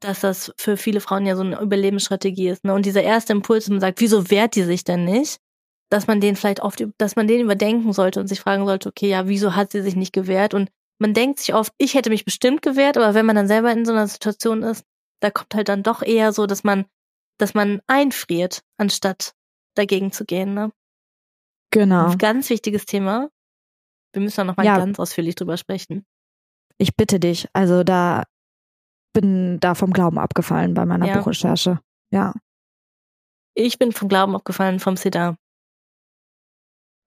[0.02, 2.64] dass das für viele Frauen ja so eine Überlebensstrategie ist.
[2.64, 2.74] Ne?
[2.74, 5.42] Und dieser erste Impuls, man sagt, wieso wehrt die sich denn nicht?
[5.90, 9.10] dass man den vielleicht oft, dass man den überdenken sollte und sich fragen sollte, okay,
[9.10, 10.54] ja, wieso hat sie sich nicht gewehrt?
[10.54, 10.70] Und
[11.00, 13.86] man denkt sich oft, ich hätte mich bestimmt gewehrt, aber wenn man dann selber in
[13.86, 14.86] so einer Situation ist,
[15.20, 16.86] da kommt halt dann doch eher so, dass man,
[17.40, 19.34] dass man einfriert, anstatt
[19.76, 20.72] dagegen zu gehen, ne?
[21.72, 22.16] Genau.
[22.18, 23.30] Ganz wichtiges Thema.
[24.14, 24.78] Wir müssen da nochmal Ja.
[24.78, 26.06] ganz ausführlich drüber sprechen.
[26.78, 28.24] Ich bitte dich, also da
[29.14, 31.18] bin da vom Glauben abgefallen bei meiner Ja.
[31.18, 31.80] Buchrecherche.
[32.12, 32.34] Ja,
[33.56, 35.36] Ich bin vom Glauben abgefallen vom Siddha.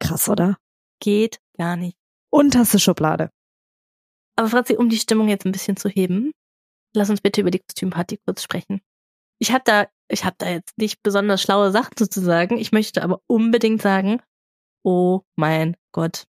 [0.01, 0.57] krass, oder?
[1.01, 1.97] Geht gar nicht.
[2.31, 3.31] Unterste Schublade.
[4.37, 6.33] Aber Franzi, um die Stimmung jetzt ein bisschen zu heben,
[6.95, 8.81] lass uns bitte über die Kostümparty kurz sprechen.
[9.43, 12.59] Ich habe da, ich habe da jetzt nicht besonders schlaue Sachen sozusagen.
[12.59, 14.23] Ich möchte aber unbedingt sagen,
[14.85, 16.29] oh mein Gott.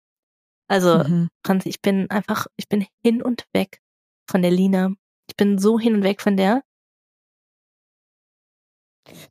[0.70, 1.28] Also, Mhm.
[1.46, 3.82] Franzi, ich bin einfach, ich bin hin und weg
[4.26, 4.94] von der Lina.
[5.28, 6.62] Ich bin so hin und weg von der.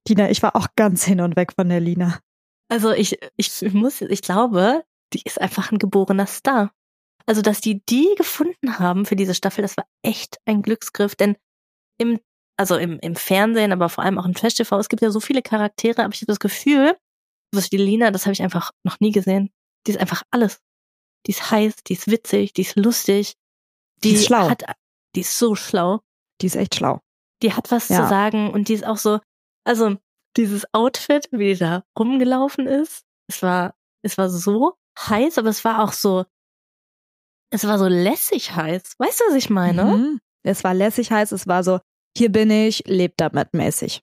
[0.06, 2.20] Tina, ich war auch ganz hin und weg von der Lina.
[2.70, 6.72] Also ich, ich muss, ich glaube, die ist einfach ein geborener Star.
[7.26, 11.38] Also, dass die die gefunden haben für diese Staffel, das war echt ein Glücksgriff, denn
[11.98, 12.20] im,
[12.58, 15.20] also im, im Fernsehen, aber vor allem auch im Trash TV, es gibt ja so
[15.20, 16.96] viele Charaktere, aber ich habe das Gefühl,
[17.54, 19.52] was die Lina, das habe ich einfach noch nie gesehen.
[19.86, 20.60] Die ist einfach alles.
[21.26, 23.36] Die ist heiß, die ist witzig, die ist lustig.
[24.04, 24.50] Die ist schlau.
[24.50, 24.64] Hat,
[25.16, 26.02] die ist so schlau.
[26.42, 27.00] Die ist echt schlau.
[27.42, 28.04] Die hat was Ja.
[28.04, 29.20] zu sagen und die ist auch so,
[29.66, 29.98] also
[30.36, 35.64] dieses Outfit, wie die da rumgelaufen ist, es war, es war so heiß, aber es
[35.64, 36.26] war auch so,
[37.52, 38.96] es war so lässig heiß.
[38.98, 39.84] Weißt du, was ich meine?
[39.86, 40.20] Mhm.
[40.44, 41.80] Es war lässig heiß, es war so,
[42.18, 44.02] hier bin ich, lebt damit mäßig.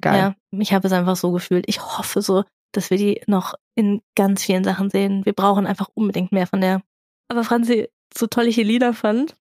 [0.00, 0.18] Geil.
[0.52, 1.64] Ja, ich habe es einfach so gefühlt.
[1.68, 5.24] Ich hoffe so, dass wir die noch in ganz vielen Sachen sehen.
[5.24, 6.82] Wir brauchen einfach unbedingt mehr von der.
[7.28, 9.34] Aber Franzi, so toll ich Lieder fand,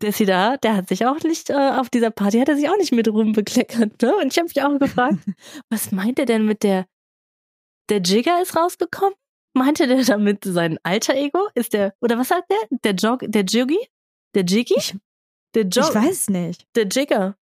[0.00, 2.56] der ist sie da, der hat sich auch nicht, äh, auf dieser Party hat er
[2.56, 4.16] sich auch nicht mit rumbekleckert, ne?
[4.16, 5.18] Und ich habe mich auch gefragt,
[5.70, 6.86] was meint er denn mit der,
[7.88, 9.14] der Jigger ist rausgekommen?
[9.54, 11.46] Meinte der damit sein alter Ego?
[11.54, 12.78] Ist der, oder was sagt der?
[12.84, 13.78] Der Jog, der Jiggy?
[14.34, 14.74] Der Jiggy?
[14.76, 14.94] Ich-
[15.54, 16.66] der Jog, Ich weiß nicht.
[16.76, 17.36] der Jigger.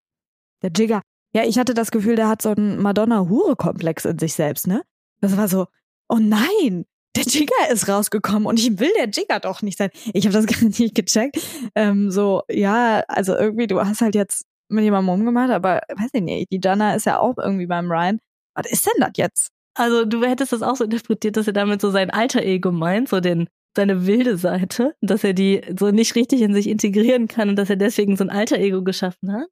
[0.61, 1.01] Der Jigger.
[1.33, 4.83] Ja, ich hatte das Gefühl, der hat so einen Madonna-Hure-Komplex in sich selbst, ne?
[5.21, 5.67] Das war so,
[6.09, 6.85] oh nein,
[7.15, 9.89] der Jigger ist rausgekommen und ich will der Jigger doch nicht sein.
[10.13, 11.39] Ich habe das gar nicht gecheckt.
[11.75, 16.21] Ähm, so, ja, also irgendwie, du hast halt jetzt mit jemandem rumgemacht, aber weiß ich
[16.21, 18.19] nicht, die Jana ist ja auch irgendwie beim Ryan.
[18.55, 19.49] Was ist denn das jetzt?
[19.73, 23.07] Also du hättest das auch so interpretiert, dass er damit so sein alter Ego meint,
[23.09, 27.49] so den seine wilde Seite, dass er die so nicht richtig in sich integrieren kann
[27.49, 29.49] und dass er deswegen so ein alter Ego geschaffen hat.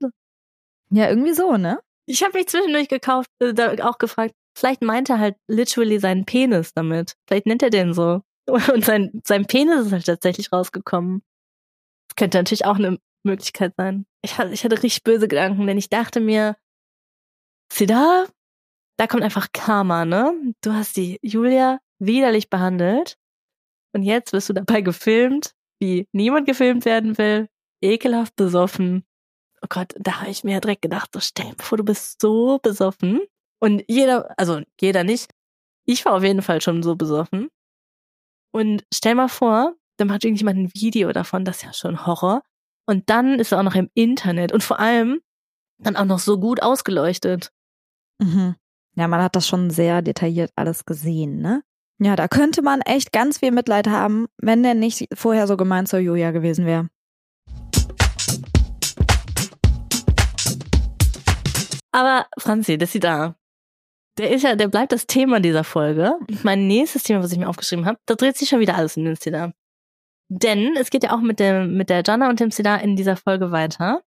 [0.92, 1.80] Ja, irgendwie so, ne?
[2.06, 6.26] Ich habe mich zwischendurch gekauft, äh, da auch gefragt, vielleicht meint er halt literally seinen
[6.26, 7.14] Penis damit.
[7.28, 8.22] Vielleicht nennt er den so.
[8.74, 11.22] Und sein, sein Penis ist halt tatsächlich rausgekommen.
[12.10, 14.06] Das könnte natürlich auch eine Möglichkeit sein.
[14.24, 16.58] Ich hatte, ich hatte richtig böse Gedanken, denn ich dachte mir,
[17.72, 18.26] sieh da,
[18.98, 20.34] da kommt einfach Karma, ne?
[20.62, 23.19] Du hast die Julia widerlich behandelt
[23.94, 27.48] und jetzt wirst du dabei gefilmt, wie niemand gefilmt werden will,
[27.82, 29.06] ekelhaft besoffen.
[29.62, 32.22] Oh Gott, da habe ich mir ja direkt gedacht, so stell dir vor, du bist
[32.22, 33.22] so besoffen
[33.60, 35.32] und jeder, also jeder nicht,
[35.86, 37.50] ich war auf jeden Fall schon so besoffen
[38.54, 42.44] und stell mal vor, dann macht irgendjemand ein Video davon, das ist ja schon Horror
[42.88, 45.22] und dann ist er auch noch im Internet und vor allem
[45.82, 47.52] dann auch noch so gut ausgeleuchtet.
[48.22, 48.56] Mhm.
[48.96, 51.64] Ja, man hat das schon sehr detailliert alles gesehen, ne?
[52.02, 55.86] Ja, da könnte man echt ganz viel Mitleid haben, wenn der nicht vorher so gemein
[55.86, 56.88] zur Julia gewesen wäre.
[61.92, 63.36] Aber Franzi, das ist da.
[64.18, 66.14] Der ist ja, der bleibt das Thema dieser Folge.
[66.44, 69.04] Mein nächstes Thema, was ich mir aufgeschrieben habe, da dreht sich schon wieder alles um
[69.04, 69.52] den Sidar.
[70.30, 73.18] Denn es geht ja auch mit dem, mit der Jana und dem Sidar in dieser
[73.18, 74.04] Folge weiter.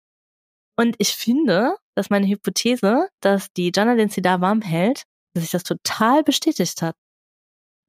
[0.75, 5.51] Und ich finde, dass meine Hypothese, dass die Jana den Sidar warm hält, dass sich
[5.51, 6.95] das total bestätigt hat.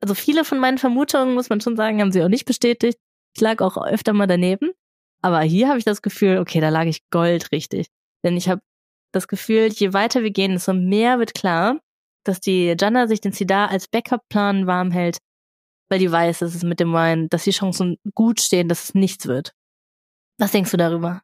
[0.00, 2.98] Also viele von meinen Vermutungen, muss man schon sagen, haben sie auch nicht bestätigt.
[3.34, 4.72] Ich lag auch öfter mal daneben.
[5.22, 7.88] Aber hier habe ich das Gefühl, okay, da lag ich goldrichtig.
[8.24, 8.62] Denn ich habe
[9.12, 11.80] das Gefühl, je weiter wir gehen, desto mehr wird klar,
[12.24, 15.18] dass die Jana sich den Sidar als Backup-Plan warm hält,
[15.88, 18.94] weil die weiß, dass es mit dem Wein, dass die Chancen gut stehen, dass es
[18.94, 19.52] nichts wird.
[20.38, 21.22] Was denkst du darüber?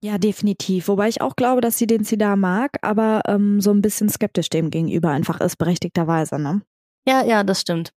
[0.00, 0.86] Ja, definitiv.
[0.86, 4.48] Wobei ich auch glaube, dass sie den Sidar mag, aber ähm, so ein bisschen skeptisch
[4.48, 6.62] dem gegenüber einfach ist, berechtigterweise, ne?
[7.08, 7.90] Ja, ja, das stimmt.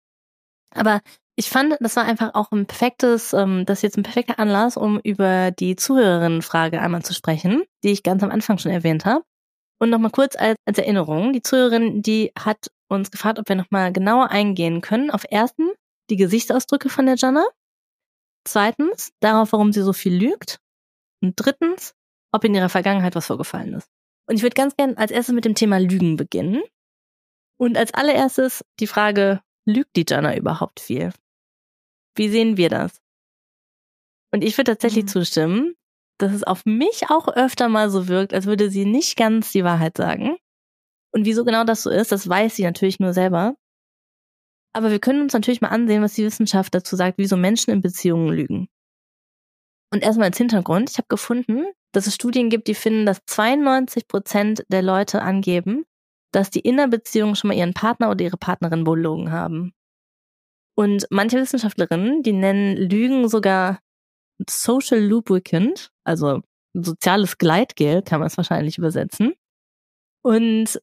[0.75, 1.01] Aber
[1.35, 4.77] ich fand, das war einfach auch ein perfektes, ähm, das ist jetzt ein perfekter Anlass,
[4.77, 9.25] um über die Zuhörerinnenfrage einmal zu sprechen, die ich ganz am Anfang schon erwähnt habe.
[9.81, 13.93] Und nochmal kurz als, als Erinnerung, die Zuhörerin, die hat uns gefragt, ob wir nochmal
[13.93, 15.71] genauer eingehen können auf ersten
[16.11, 17.47] die Gesichtsausdrücke von der Jana,
[18.47, 20.59] zweitens darauf, warum sie so viel lügt
[21.23, 21.95] und drittens,
[22.33, 23.89] ob in ihrer Vergangenheit was vorgefallen ist.
[24.29, 26.63] Und ich würde ganz gern als erstes mit dem Thema Lügen beginnen.
[27.59, 31.13] Und als allererstes die Frage, lügt die Jana überhaupt viel?
[32.15, 33.01] Wie sehen wir das?
[34.33, 35.09] Und ich würde tatsächlich mhm.
[35.09, 35.75] zustimmen,
[36.19, 39.65] dass es auf mich auch öfter mal so wirkt, als würde sie nicht ganz die
[39.65, 40.37] Wahrheit sagen.
[41.13, 43.57] Und wieso genau das so ist, das weiß sie natürlich nur selber.
[44.75, 47.81] Aber wir können uns natürlich mal ansehen, was die Wissenschaft dazu sagt, wieso Menschen in
[47.81, 48.69] Beziehungen lügen.
[49.93, 54.07] Und erstmal als Hintergrund, ich habe gefunden, dass es Studien gibt, die finden, dass 92
[54.07, 55.87] Prozent der Leute angeben,
[56.33, 59.72] dass die in der Beziehung schon mal ihren Partner oder ihre Partnerin belogen haben.
[60.76, 63.81] Und manche Wissenschaftlerinnen, die nennen Lügen sogar
[64.49, 66.43] Social Lubricant, also
[66.74, 69.33] soziales Gleitgel, kann man es wahrscheinlich übersetzen.
[70.22, 70.81] Und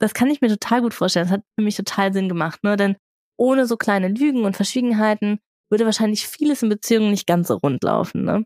[0.00, 1.26] das kann ich mir total gut vorstellen.
[1.26, 2.76] Das hat für mich total Sinn gemacht, ne?
[2.76, 2.96] Denn
[3.36, 7.82] ohne so kleine Lügen und Verschwiegenheiten würde wahrscheinlich vieles in Beziehungen nicht ganz so rund
[7.84, 8.44] laufen, ne?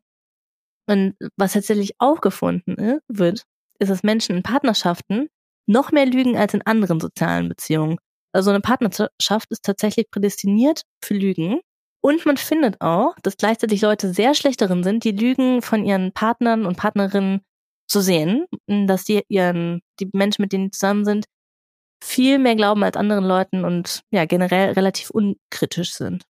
[0.88, 3.44] Und was tatsächlich auch gefunden wird,
[3.78, 5.28] ist, dass Menschen in Partnerschaften
[5.66, 7.98] noch mehr lügen als in anderen sozialen Beziehungen.
[8.32, 11.60] Also eine Partnerschaft ist tatsächlich prädestiniert für Lügen.
[12.02, 16.12] Und man findet auch, dass gleichzeitig Leute sehr schlecht darin sind, die Lügen von ihren
[16.12, 17.42] Partnern und Partnerinnen
[17.86, 21.26] zu sehen, dass die ihren, die Menschen, mit denen die zusammen sind,
[22.02, 26.24] viel mehr glauben als anderen Leuten und ja, generell relativ unkritisch sind.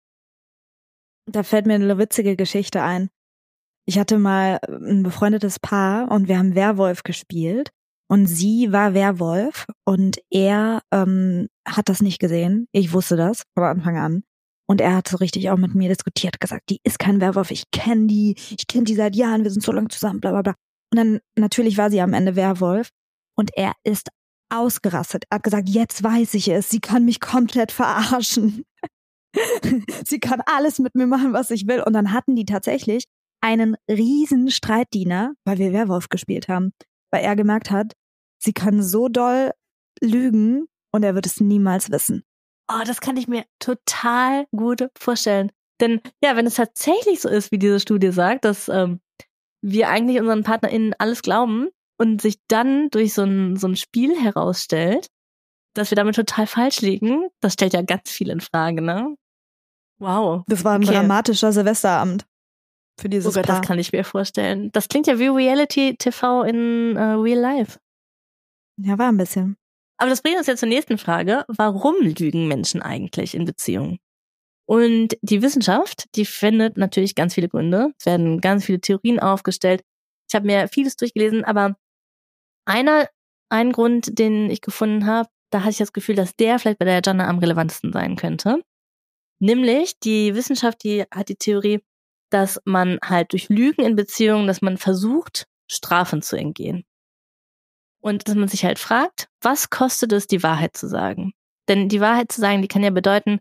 [1.27, 3.11] Da fällt mir eine witzige Geschichte ein.
[3.85, 7.71] Ich hatte mal ein befreundetes Paar und wir haben Werwolf gespielt
[8.11, 12.67] und sie war Werwolf und er ähm, hat das nicht gesehen.
[12.73, 14.23] Ich wusste das von Anfang an.
[14.71, 17.71] Und er hat so richtig auch mit mir diskutiert, gesagt, die ist kein Werwolf, ich
[17.71, 20.55] kenne die, ich kenne die seit Jahren, wir sind so lange zusammen, bla bla bla.
[20.93, 22.91] Und dann natürlich war sie am Ende Werwolf
[23.35, 24.09] und er ist
[24.51, 25.25] ausgerastet.
[25.31, 28.65] Er hat gesagt, jetzt weiß ich es, sie kann mich komplett verarschen.
[30.07, 31.83] sie kann alles mit mir machen, was ich will.
[31.83, 33.05] Und dann hatten die tatsächlich
[33.41, 36.73] einen riesen Streitdiener, weil wir Werwolf gespielt haben,
[37.11, 37.93] weil er gemerkt hat,
[38.39, 39.53] sie kann so doll
[40.01, 42.25] lügen und er wird es niemals wissen.
[42.71, 45.51] Oh, das kann ich mir total gut vorstellen.
[45.81, 49.01] Denn ja, wenn es tatsächlich so ist, wie diese Studie sagt, dass ähm,
[49.63, 51.69] wir eigentlich unseren PartnerInnen alles glauben
[51.99, 55.09] und sich dann durch so ein, so ein Spiel herausstellt,
[55.75, 59.17] dass wir damit total falsch liegen, das stellt ja ganz viel in Frage, ne?
[59.99, 60.45] Wow.
[60.47, 60.93] Das war ein okay.
[60.93, 62.25] dramatischer Silvesterabend
[63.01, 63.61] für dieses oh Gott, Paar.
[63.61, 64.71] das kann ich mir vorstellen.
[64.73, 67.79] Das klingt ja wie Reality TV in uh, Real Life.
[68.79, 69.57] Ja, war ein bisschen.
[69.97, 71.45] Aber das bringt uns ja zur nächsten Frage.
[71.49, 73.99] Warum lügen Menschen eigentlich in Beziehungen?
[74.67, 77.93] Und die Wissenschaft, die findet natürlich ganz viele Gründe.
[77.99, 79.83] Es werden ganz viele Theorien aufgestellt.
[80.29, 81.77] Ich habe mir vieles durchgelesen, aber
[82.67, 83.09] einer,
[83.51, 86.85] ein Grund, den ich gefunden habe, da hatte ich das Gefühl, dass der vielleicht bei
[86.85, 88.63] der Jana am relevantesten sein könnte.
[89.41, 91.81] Nämlich die Wissenschaft, die hat die Theorie,
[92.31, 96.85] dass man halt durch Lügen in Beziehungen, dass man versucht, Strafen zu entgehen.
[98.09, 101.35] Und dass man sich halt fragt, was kostet es, die Wahrheit zu sagen?
[101.69, 103.39] Denn die Wahrheit zu sagen, die kann ja bedeuten,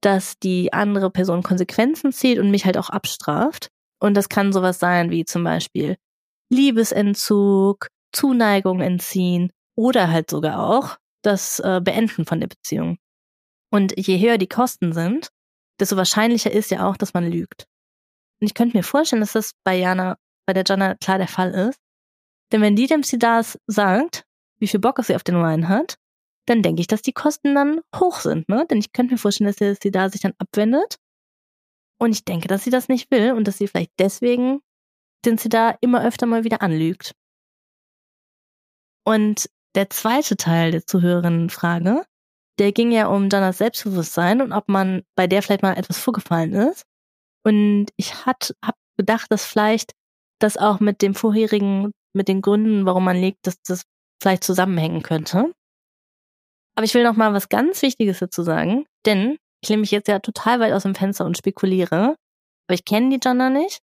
[0.00, 3.68] dass die andere Person Konsequenzen zieht und mich halt auch abstraft.
[4.00, 5.96] Und das kann sowas sein wie zum Beispiel
[6.50, 12.98] Liebesentzug, Zuneigung entziehen oder halt sogar auch das äh, Beenden von der Beziehung.
[13.70, 15.28] Und je höher die Kosten sind,
[15.78, 17.66] desto wahrscheinlicher ist ja auch, dass man lügt.
[18.40, 21.52] Und ich könnte mir vorstellen, dass das bei Jana, bei der Jana klar der Fall
[21.52, 21.78] ist.
[22.52, 24.24] Denn wenn die dem Sidas sagt,
[24.58, 25.98] wie viel Bock sie auf den Wein hat,
[26.46, 28.66] dann denke ich, dass die Kosten dann hoch sind, ne?
[28.70, 30.96] Denn ich könnte mir vorstellen, dass der Sidar sich dann abwendet.
[32.00, 34.60] Und ich denke, dass sie das nicht will und dass sie vielleicht deswegen
[35.24, 37.12] den Sidar immer öfter mal wieder anlügt.
[39.04, 42.04] Und der zweite Teil der Zuhörerinnenfrage,
[42.58, 46.52] der ging ja um Janas Selbstbewusstsein und ob man bei der vielleicht mal etwas vorgefallen
[46.52, 46.84] ist.
[47.44, 49.92] Und ich hat, hab gedacht, dass vielleicht
[50.40, 53.84] das auch mit dem vorherigen, mit den Gründen, warum man liegt, dass das
[54.22, 55.52] vielleicht zusammenhängen könnte.
[56.76, 60.08] Aber ich will noch mal was ganz Wichtiges dazu sagen, denn ich lehne mich jetzt
[60.08, 62.16] ja total weit aus dem Fenster und spekuliere.
[62.66, 63.80] Aber ich kenne die Jana nicht.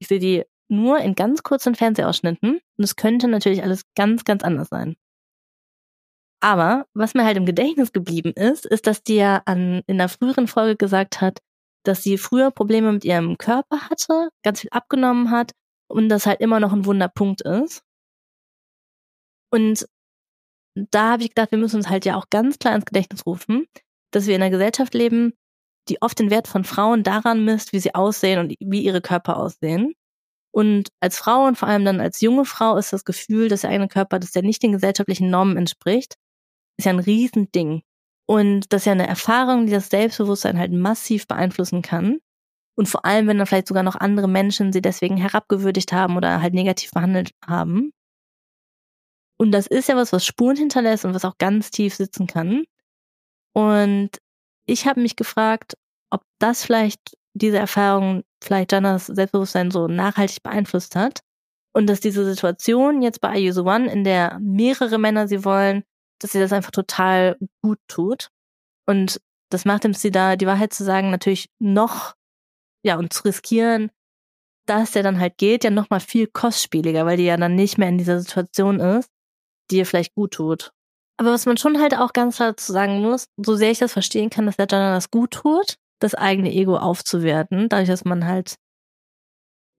[0.00, 4.44] Ich sehe die nur in ganz kurzen Fernsehausschnitten und es könnte natürlich alles ganz, ganz
[4.44, 4.96] anders sein.
[6.40, 10.08] Aber was mir halt im Gedächtnis geblieben ist, ist, dass die ja an, in einer
[10.08, 11.40] früheren Folge gesagt hat,
[11.84, 15.52] dass sie früher Probleme mit ihrem Körper hatte, ganz viel abgenommen hat
[15.88, 17.82] und das halt immer noch ein Wunderpunkt ist.
[19.50, 19.86] Und
[20.74, 23.66] da habe ich gedacht, wir müssen uns halt ja auch ganz klar ins Gedächtnis rufen,
[24.12, 25.32] dass wir in einer Gesellschaft leben,
[25.88, 29.38] die oft den Wert von Frauen daran misst, wie sie aussehen und wie ihre Körper
[29.38, 29.94] aussehen.
[30.50, 33.70] Und als Frau und vor allem dann als junge Frau ist das Gefühl, dass der
[33.70, 36.16] eigene Körper, dass der nicht den gesellschaftlichen Normen entspricht,
[36.78, 37.82] ist ja ein Riesending.
[38.26, 42.18] Und das ist ja eine Erfahrung, die das Selbstbewusstsein halt massiv beeinflussen kann.
[42.78, 46.40] Und vor allem, wenn dann vielleicht sogar noch andere Menschen sie deswegen herabgewürdigt haben oder
[46.40, 47.92] halt negativ behandelt haben.
[49.36, 52.62] Und das ist ja was, was Spuren hinterlässt und was auch ganz tief sitzen kann.
[53.52, 54.10] Und
[54.64, 55.74] ich habe mich gefragt,
[56.10, 61.22] ob das vielleicht diese Erfahrung vielleicht Jannas Selbstbewusstsein so nachhaltig beeinflusst hat.
[61.72, 65.82] Und dass diese Situation jetzt bei Use One, in der mehrere Männer sie wollen,
[66.20, 68.28] dass sie das einfach total gut tut.
[68.86, 69.20] Und
[69.50, 72.14] das macht dem sie da die Wahrheit zu sagen, natürlich noch,
[72.84, 73.90] ja, und zu riskieren,
[74.66, 77.88] dass der dann halt geht, ja nochmal viel kostspieliger, weil die ja dann nicht mehr
[77.88, 79.10] in dieser Situation ist,
[79.70, 80.72] die ihr vielleicht gut tut.
[81.18, 83.92] Aber was man schon halt auch ganz klar zu sagen muss, so sehr ich das
[83.92, 88.24] verstehen kann, dass der Jonah das gut tut, das eigene Ego aufzuwerten, dadurch, dass man
[88.26, 88.56] halt,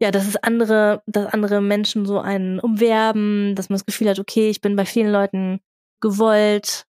[0.01, 4.19] ja, dass es andere, dass andere Menschen so einen umwerben, dass man das Gefühl hat,
[4.19, 5.61] okay, ich bin bei vielen Leuten
[6.01, 6.83] gewollt,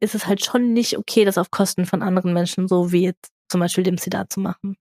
[0.00, 3.30] ist es halt schon nicht okay, das auf Kosten von anderen Menschen, so wie jetzt
[3.50, 4.76] zum Beispiel dem Sidat zu machen.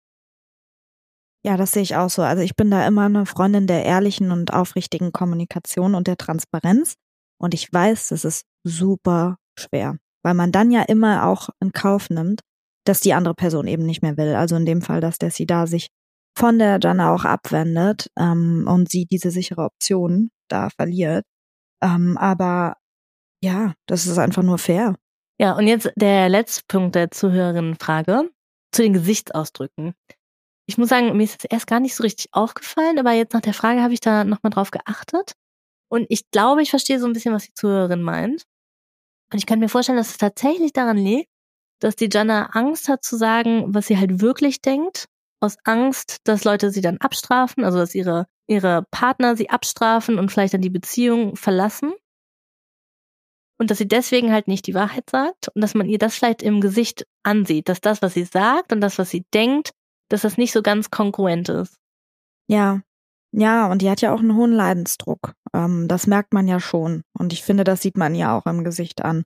[1.45, 2.23] Ja, das sehe ich auch so.
[2.23, 6.95] Also ich bin da immer eine Freundin der ehrlichen und aufrichtigen Kommunikation und der Transparenz.
[7.39, 12.09] Und ich weiß, das ist super schwer, weil man dann ja immer auch in Kauf
[12.09, 12.41] nimmt,
[12.83, 14.33] dass die andere Person eben nicht mehr will.
[14.33, 15.89] Also in dem Fall, dass der Sida sich
[16.35, 21.25] von der Jana auch abwendet ähm, und sie diese sichere Option da verliert.
[21.83, 22.77] Ähm, aber
[23.43, 24.95] ja, das ist einfach nur fair.
[25.39, 28.31] Ja, und jetzt der letzte Punkt der Zuhörerinnenfrage
[28.71, 29.93] zu den Gesichtsausdrücken
[30.67, 33.41] ich muss sagen, mir ist das erst gar nicht so richtig aufgefallen, aber jetzt nach
[33.41, 35.33] der Frage habe ich da nochmal drauf geachtet.
[35.89, 38.43] Und ich glaube, ich verstehe so ein bisschen, was die Zuhörerin meint.
[39.31, 41.29] Und ich kann mir vorstellen, dass es tatsächlich daran liegt,
[41.79, 45.07] dass die Jana Angst hat zu sagen, was sie halt wirklich denkt,
[45.39, 50.31] aus Angst, dass Leute sie dann abstrafen, also dass ihre, ihre Partner sie abstrafen und
[50.31, 51.93] vielleicht dann die Beziehung verlassen.
[53.57, 56.41] Und dass sie deswegen halt nicht die Wahrheit sagt und dass man ihr das vielleicht
[56.41, 59.71] im Gesicht ansieht, dass das, was sie sagt und das, was sie denkt,
[60.09, 61.77] dass das nicht so ganz kongruent ist.
[62.47, 62.81] Ja,
[63.37, 65.33] ja, und die hat ja auch einen hohen Leidensdruck.
[65.53, 67.01] Ähm, das merkt man ja schon.
[67.17, 69.23] Und ich finde, das sieht man ja auch im Gesicht an,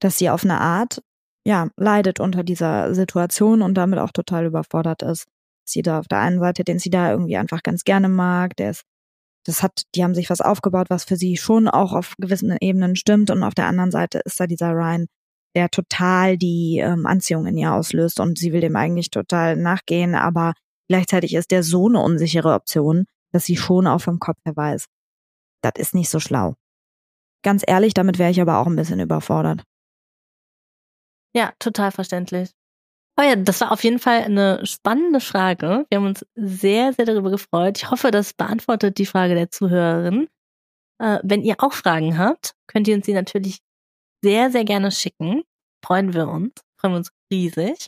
[0.00, 1.02] dass sie auf eine Art,
[1.46, 5.26] ja, leidet unter dieser Situation und damit auch total überfordert ist.
[5.66, 8.70] Sie da auf der einen Seite, den sie da irgendwie einfach ganz gerne mag, der
[8.70, 8.84] ist,
[9.44, 12.96] das hat, die haben sich was aufgebaut, was für sie schon auch auf gewissen Ebenen
[12.96, 13.30] stimmt.
[13.30, 15.06] Und auf der anderen Seite ist da dieser Ryan,
[15.54, 20.14] der total die ähm, Anziehung in ihr auslöst und sie will dem eigentlich total nachgehen,
[20.14, 20.54] aber
[20.88, 24.86] gleichzeitig ist der so eine unsichere Option, dass sie schon auch vom Kopf her weiß.
[25.62, 26.54] Das ist nicht so schlau.
[27.42, 29.62] Ganz ehrlich, damit wäre ich aber auch ein bisschen überfordert.
[31.34, 32.50] Ja, total verständlich.
[33.18, 35.86] Oh ja, das war auf jeden Fall eine spannende Frage.
[35.88, 37.78] Wir haben uns sehr, sehr darüber gefreut.
[37.78, 40.28] Ich hoffe, das beantwortet die Frage der Zuhörerin.
[40.98, 43.60] Äh, wenn ihr auch Fragen habt, könnt ihr uns die natürlich
[44.22, 45.42] sehr, sehr gerne schicken.
[45.84, 46.52] Freuen wir uns.
[46.76, 47.86] Freuen wir uns riesig.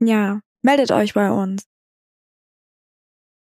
[0.00, 1.64] Ja, meldet euch bei uns.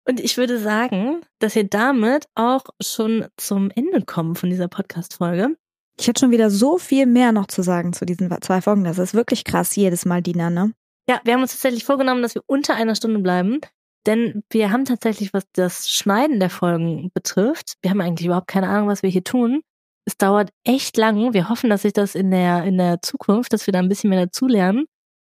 [0.07, 5.55] Und ich würde sagen, dass wir damit auch schon zum Ende kommen von dieser Podcast-Folge.
[5.99, 8.83] Ich hätte schon wieder so viel mehr noch zu sagen zu diesen zwei Folgen.
[8.83, 10.73] Das ist wirklich krass jedes Mal, Dina, ne?
[11.07, 13.59] Ja, wir haben uns tatsächlich vorgenommen, dass wir unter einer Stunde bleiben.
[14.07, 18.69] Denn wir haben tatsächlich, was das Schneiden der Folgen betrifft, wir haben eigentlich überhaupt keine
[18.69, 19.61] Ahnung, was wir hier tun
[20.05, 21.33] es dauert echt lang.
[21.33, 24.09] Wir hoffen, dass sich das in der, in der Zukunft, dass wir da ein bisschen
[24.09, 24.85] mehr dazulernen,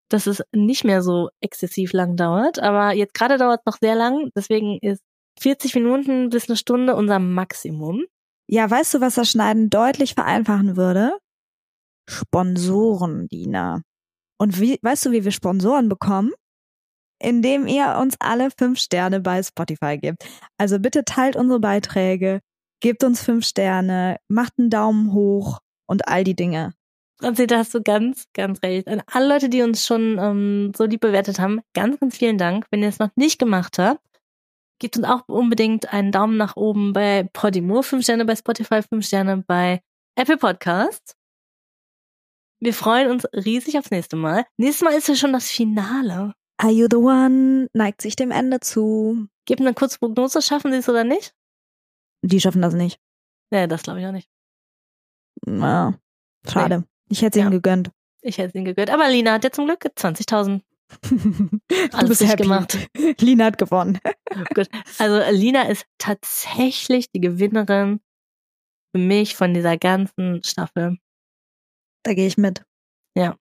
[0.08, 2.58] dass es nicht mehr so exzessiv lang dauert.
[2.58, 4.30] Aber jetzt gerade dauert es noch sehr lang.
[4.36, 5.02] Deswegen ist
[5.40, 8.04] 40 Minuten bis eine Stunde unser Maximum.
[8.48, 11.18] Ja, weißt du, was das Schneiden deutlich vereinfachen würde?
[12.08, 13.82] Sponsoren, Dina.
[14.38, 16.32] Und wie, weißt du, wie wir Sponsoren bekommen?
[17.20, 20.24] Indem ihr uns alle fünf Sterne bei Spotify gebt.
[20.58, 22.40] Also bitte teilt unsere Beiträge,
[22.82, 26.74] gebt uns fünf Sterne, macht einen Daumen hoch und all die Dinge.
[27.18, 28.88] Franzi, da hast du ganz, ganz recht.
[28.88, 32.66] An alle Leute, die uns schon ähm, so lieb bewertet haben, ganz, ganz vielen Dank.
[32.70, 34.00] Wenn ihr es noch nicht gemacht habt,
[34.80, 39.06] gebt uns auch unbedingt einen Daumen nach oben bei Podimo, fünf Sterne bei Spotify, fünf
[39.06, 39.80] Sterne bei
[40.16, 41.14] Apple Podcasts.
[42.60, 44.44] Wir freuen uns riesig aufs nächste Mal.
[44.56, 46.34] Nächstes Mal ist ja schon das Finale.
[46.58, 47.68] Are you the one?
[47.72, 49.28] Neigt sich dem Ende zu.
[49.46, 51.34] Gib eine kurze Prognose, schaffen sie es oder nicht?
[52.22, 52.98] Die schaffen das nicht.
[53.50, 54.28] Nee, das glaube ich auch nicht.
[55.44, 55.98] Na,
[56.48, 56.80] schade.
[56.80, 56.84] Nee.
[57.08, 57.48] Ich hätte es ja.
[57.48, 57.90] ihnen gegönnt.
[58.22, 58.90] Ich hätte es ihnen gegönnt.
[58.90, 60.62] Aber Lina hat ja zum Glück 20.000.
[61.92, 62.78] Alles du gemacht.
[63.20, 63.98] Lina hat gewonnen.
[64.54, 64.68] Gut.
[64.98, 68.00] Also Lina ist tatsächlich die Gewinnerin
[68.94, 70.98] für mich von dieser ganzen Staffel.
[72.04, 72.64] Da gehe ich mit.
[73.16, 73.36] Ja.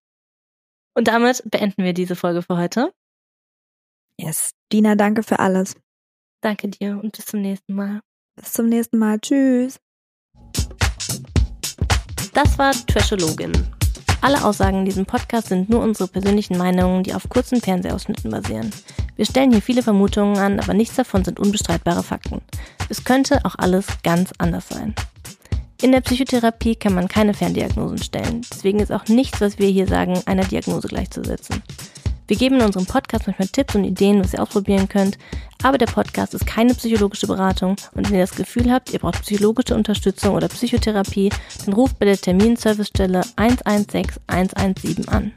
[0.94, 2.94] Und damit beenden wir diese Folge für heute.
[4.20, 4.52] Yes.
[4.72, 5.76] Dina, danke für alles.
[6.42, 8.02] Danke dir und bis zum nächsten Mal.
[8.42, 9.20] Bis zum nächsten Mal.
[9.20, 9.80] Tschüss.
[12.34, 13.52] Das war Trashologin.
[14.22, 18.72] Alle Aussagen in diesem Podcast sind nur unsere persönlichen Meinungen, die auf kurzen Fernsehausschnitten basieren.
[19.16, 22.42] Wir stellen hier viele Vermutungen an, aber nichts davon sind unbestreitbare Fakten.
[22.90, 24.96] Es könnte auch alles ganz anders sein.
[25.82, 28.42] In der Psychotherapie kann man keine Ferndiagnosen stellen.
[28.52, 31.62] Deswegen ist auch nichts, was wir hier sagen, einer Diagnose gleichzusetzen.
[32.32, 35.18] Wir geben in unserem Podcast manchmal Tipps und Ideen, was ihr ausprobieren könnt,
[35.64, 39.24] aber der Podcast ist keine psychologische Beratung und wenn ihr das Gefühl habt, ihr braucht
[39.24, 41.30] psychologische Unterstützung oder Psychotherapie,
[41.66, 45.34] dann ruft bei der Terminservicestelle 116 117 an.